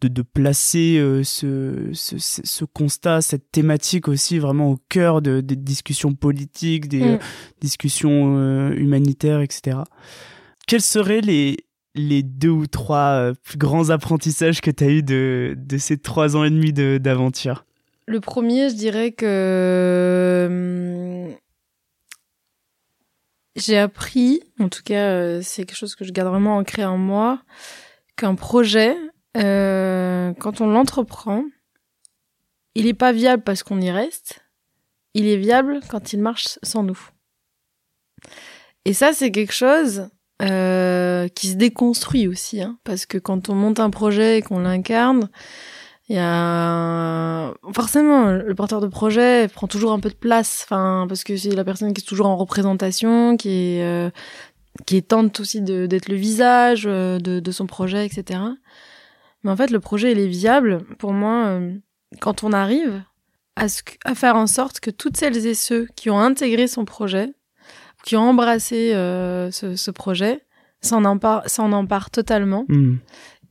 [0.02, 5.40] de, de placer euh, ce, ce, ce, constat, cette thématique aussi vraiment au cœur de,
[5.40, 7.08] des discussions politiques, des mm.
[7.14, 7.18] euh,
[7.62, 9.78] discussions humanitaires, etc.
[10.66, 11.56] Quels seraient les,
[11.94, 16.36] les deux ou trois plus grands apprentissages que tu as eu de, de ces trois
[16.36, 17.64] ans et demi d'aventure?
[18.08, 21.34] Le premier, je dirais que hum,
[23.56, 26.98] j'ai appris, en tout cas, euh, c'est quelque chose que je garde vraiment ancré en
[26.98, 27.42] moi,
[28.16, 28.96] qu'un projet,
[29.36, 31.44] euh, quand on l'entreprend,
[32.74, 34.44] il n'est pas viable parce qu'on y reste,
[35.14, 36.98] il est viable quand il marche sans nous.
[38.84, 40.10] Et ça, c'est quelque chose
[40.42, 44.60] euh, qui se déconstruit aussi, hein, parce que quand on monte un projet et qu'on
[44.60, 45.30] l'incarne,
[46.08, 51.06] il y a forcément le porteur de projet prend toujours un peu de place, enfin
[51.08, 54.10] parce que c'est la personne qui est toujours en représentation, qui est euh,
[54.86, 58.40] qui tente aussi d'être le visage euh, de, son projet, etc.
[59.42, 61.74] Mais en fait, le projet il est viable pour moi euh,
[62.20, 63.02] quand on arrive
[63.56, 66.84] à, ce, à faire en sorte que toutes celles et ceux qui ont intégré son
[66.84, 67.34] projet,
[68.04, 70.42] qui ont embrassé ce, ce, projet,
[70.82, 72.64] s'en emparent, totalement.
[72.68, 72.98] Mmh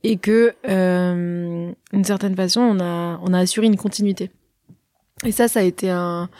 [0.06, 4.30] et que euh, d'une certaine façon on a on a assuré une continuité
[5.24, 6.30] et ça ça a été un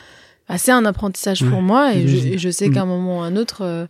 [0.47, 2.89] assez un apprentissage pour moi et je, je, sais qu'à un mm.
[2.89, 3.87] moment ou à un autre euh,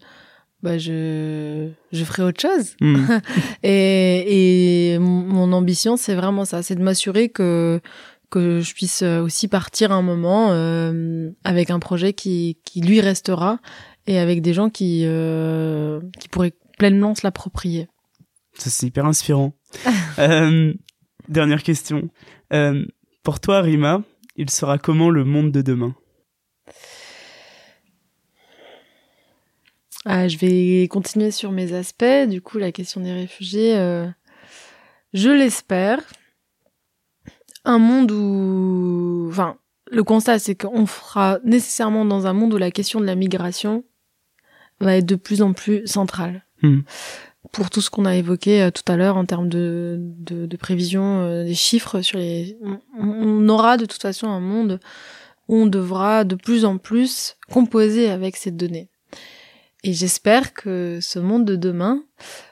[0.62, 3.18] bah je je ferai autre chose mm.
[3.62, 7.82] et et mon ambition c'est vraiment ça c'est de m'assurer que
[8.30, 13.58] que je puisse aussi partir un moment euh, avec un projet qui qui lui restera
[14.06, 15.06] et avec des gens qui
[16.18, 17.88] qui pourraient pleinement se l'approprier
[18.58, 19.52] ça, c'est hyper inspirant.
[20.18, 20.72] euh,
[21.28, 22.08] dernière question.
[22.52, 22.84] Euh,
[23.22, 24.02] pour toi, Rima,
[24.36, 25.94] il sera comment le monde de demain?
[30.04, 32.28] Ah, Je vais continuer sur mes aspects.
[32.28, 34.06] Du coup, la question des réfugiés, euh,
[35.12, 36.00] je l'espère.
[37.64, 39.26] Un monde où...
[39.30, 39.56] Enfin,
[39.90, 43.84] le constat, c'est qu'on fera nécessairement dans un monde où la question de la migration
[44.78, 46.44] va être de plus en plus centrale.
[46.62, 46.80] Hmm
[47.52, 51.44] pour tout ce qu'on a évoqué euh, tout à l'heure en termes de, prévision euh,
[51.44, 52.58] des chiffres sur les
[52.98, 54.80] on, aura de toute façon un monde
[55.48, 58.88] où on devra de plus en plus composer avec ces données.
[59.84, 62.02] Et j'espère que ce monde de demain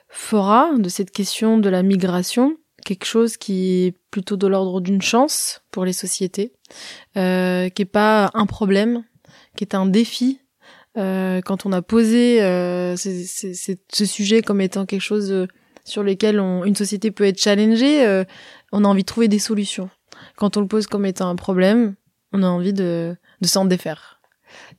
[0.08, 5.02] fera de cette question de la migration quelque chose qui est plutôt de l'ordre d'une
[5.02, 6.52] chance pour les sociétés
[7.16, 9.04] euh, qui est pas un problème
[9.56, 10.40] qui est un défi
[10.96, 15.46] euh, quand on a posé euh, ce sujet comme étant quelque chose euh,
[15.84, 18.24] sur lequel une société peut être challengée, euh,
[18.72, 19.90] on a envie de trouver des solutions.
[20.36, 21.94] Quand on le pose comme étant un problème,
[22.32, 24.20] on a envie de, de s'en défaire.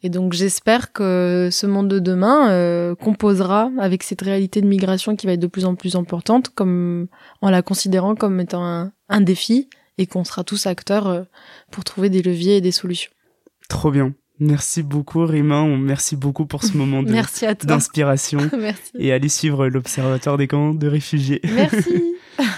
[0.03, 5.15] Et donc j'espère que ce monde de demain euh, composera avec cette réalité de migration
[5.15, 7.07] qui va être de plus en plus importante, comme
[7.41, 11.25] en la considérant comme étant un, un défi, et qu'on sera tous acteurs
[11.71, 13.11] pour trouver des leviers et des solutions.
[13.69, 14.13] Trop bien.
[14.39, 18.39] Merci beaucoup Rima, merci beaucoup pour ce moment d'inspiration
[18.99, 21.39] et allez suivre l'Observatoire des camps de réfugiés.
[21.43, 22.15] Merci.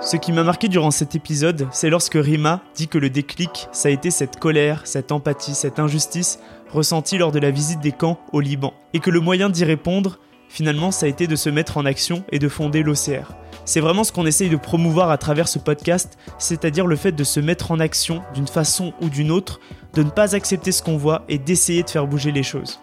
[0.00, 3.88] Ce qui m'a marqué durant cet épisode, c'est lorsque Rima dit que le déclic, ça
[3.88, 6.38] a été cette colère, cette empathie, cette injustice
[6.70, 10.18] ressentie lors de la visite des camps au Liban, et que le moyen d'y répondre,
[10.48, 13.34] finalement, ça a été de se mettre en action et de fonder l'OCR.
[13.68, 17.22] C'est vraiment ce qu'on essaye de promouvoir à travers ce podcast, c'est-à-dire le fait de
[17.22, 19.60] se mettre en action d'une façon ou d'une autre,
[19.92, 22.80] de ne pas accepter ce qu'on voit et d'essayer de faire bouger les choses.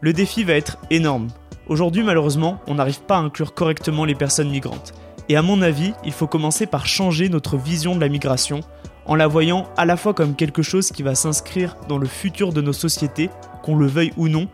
[0.00, 1.26] Le défi va être énorme.
[1.66, 4.94] Aujourd'hui, malheureusement, on n'arrive pas à inclure correctement les personnes migrantes.
[5.28, 8.60] Et à mon avis, il faut commencer par changer notre vision de la migration,
[9.06, 12.52] en la voyant à la fois comme quelque chose qui va s'inscrire dans le futur
[12.52, 13.28] de nos sociétés,
[13.64, 14.48] qu'on le veuille ou non,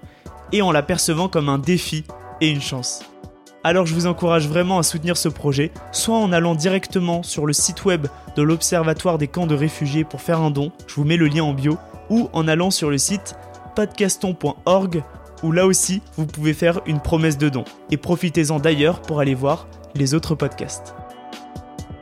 [0.51, 2.05] et en la percevant comme un défi
[2.41, 3.03] et une chance.
[3.69, 7.53] Alors je vous encourage vraiment à soutenir ce projet, soit en allant directement sur le
[7.53, 11.19] site web de l'Observatoire des camps de réfugiés pour faire un don, je vous mets
[11.19, 11.77] le lien en bio,
[12.09, 13.35] ou en allant sur le site
[13.77, 15.03] podcaston.org
[15.43, 17.64] où là aussi vous pouvez faire une promesse de don.
[17.91, 20.95] Et profitez-en d'ailleurs pour aller voir les autres podcasts.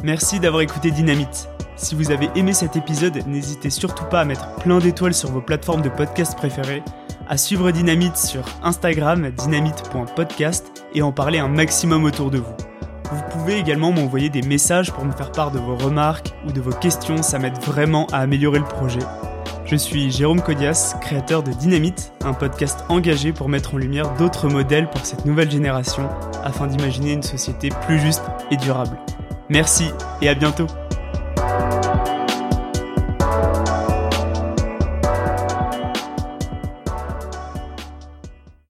[0.05, 1.49] Merci d'avoir écouté Dynamite.
[1.75, 5.41] Si vous avez aimé cet épisode, n'hésitez surtout pas à mettre plein d'étoiles sur vos
[5.41, 6.85] plateformes de podcast préférées
[7.29, 12.55] à suivre Dynamite sur Instagram dynamite.podcast et en parler un maximum autour de vous.
[13.13, 16.61] Vous pouvez également m'envoyer des messages pour me faire part de vos remarques ou de
[16.61, 19.01] vos questions, ça m'aide vraiment à améliorer le projet.
[19.65, 24.49] Je suis Jérôme Codias, créateur de Dynamite, un podcast engagé pour mettre en lumière d'autres
[24.49, 26.09] modèles pour cette nouvelle génération
[26.45, 28.23] afin d'imaginer une société plus juste
[28.53, 28.97] et durable.
[29.49, 29.91] Merci
[30.23, 30.67] et à bientôt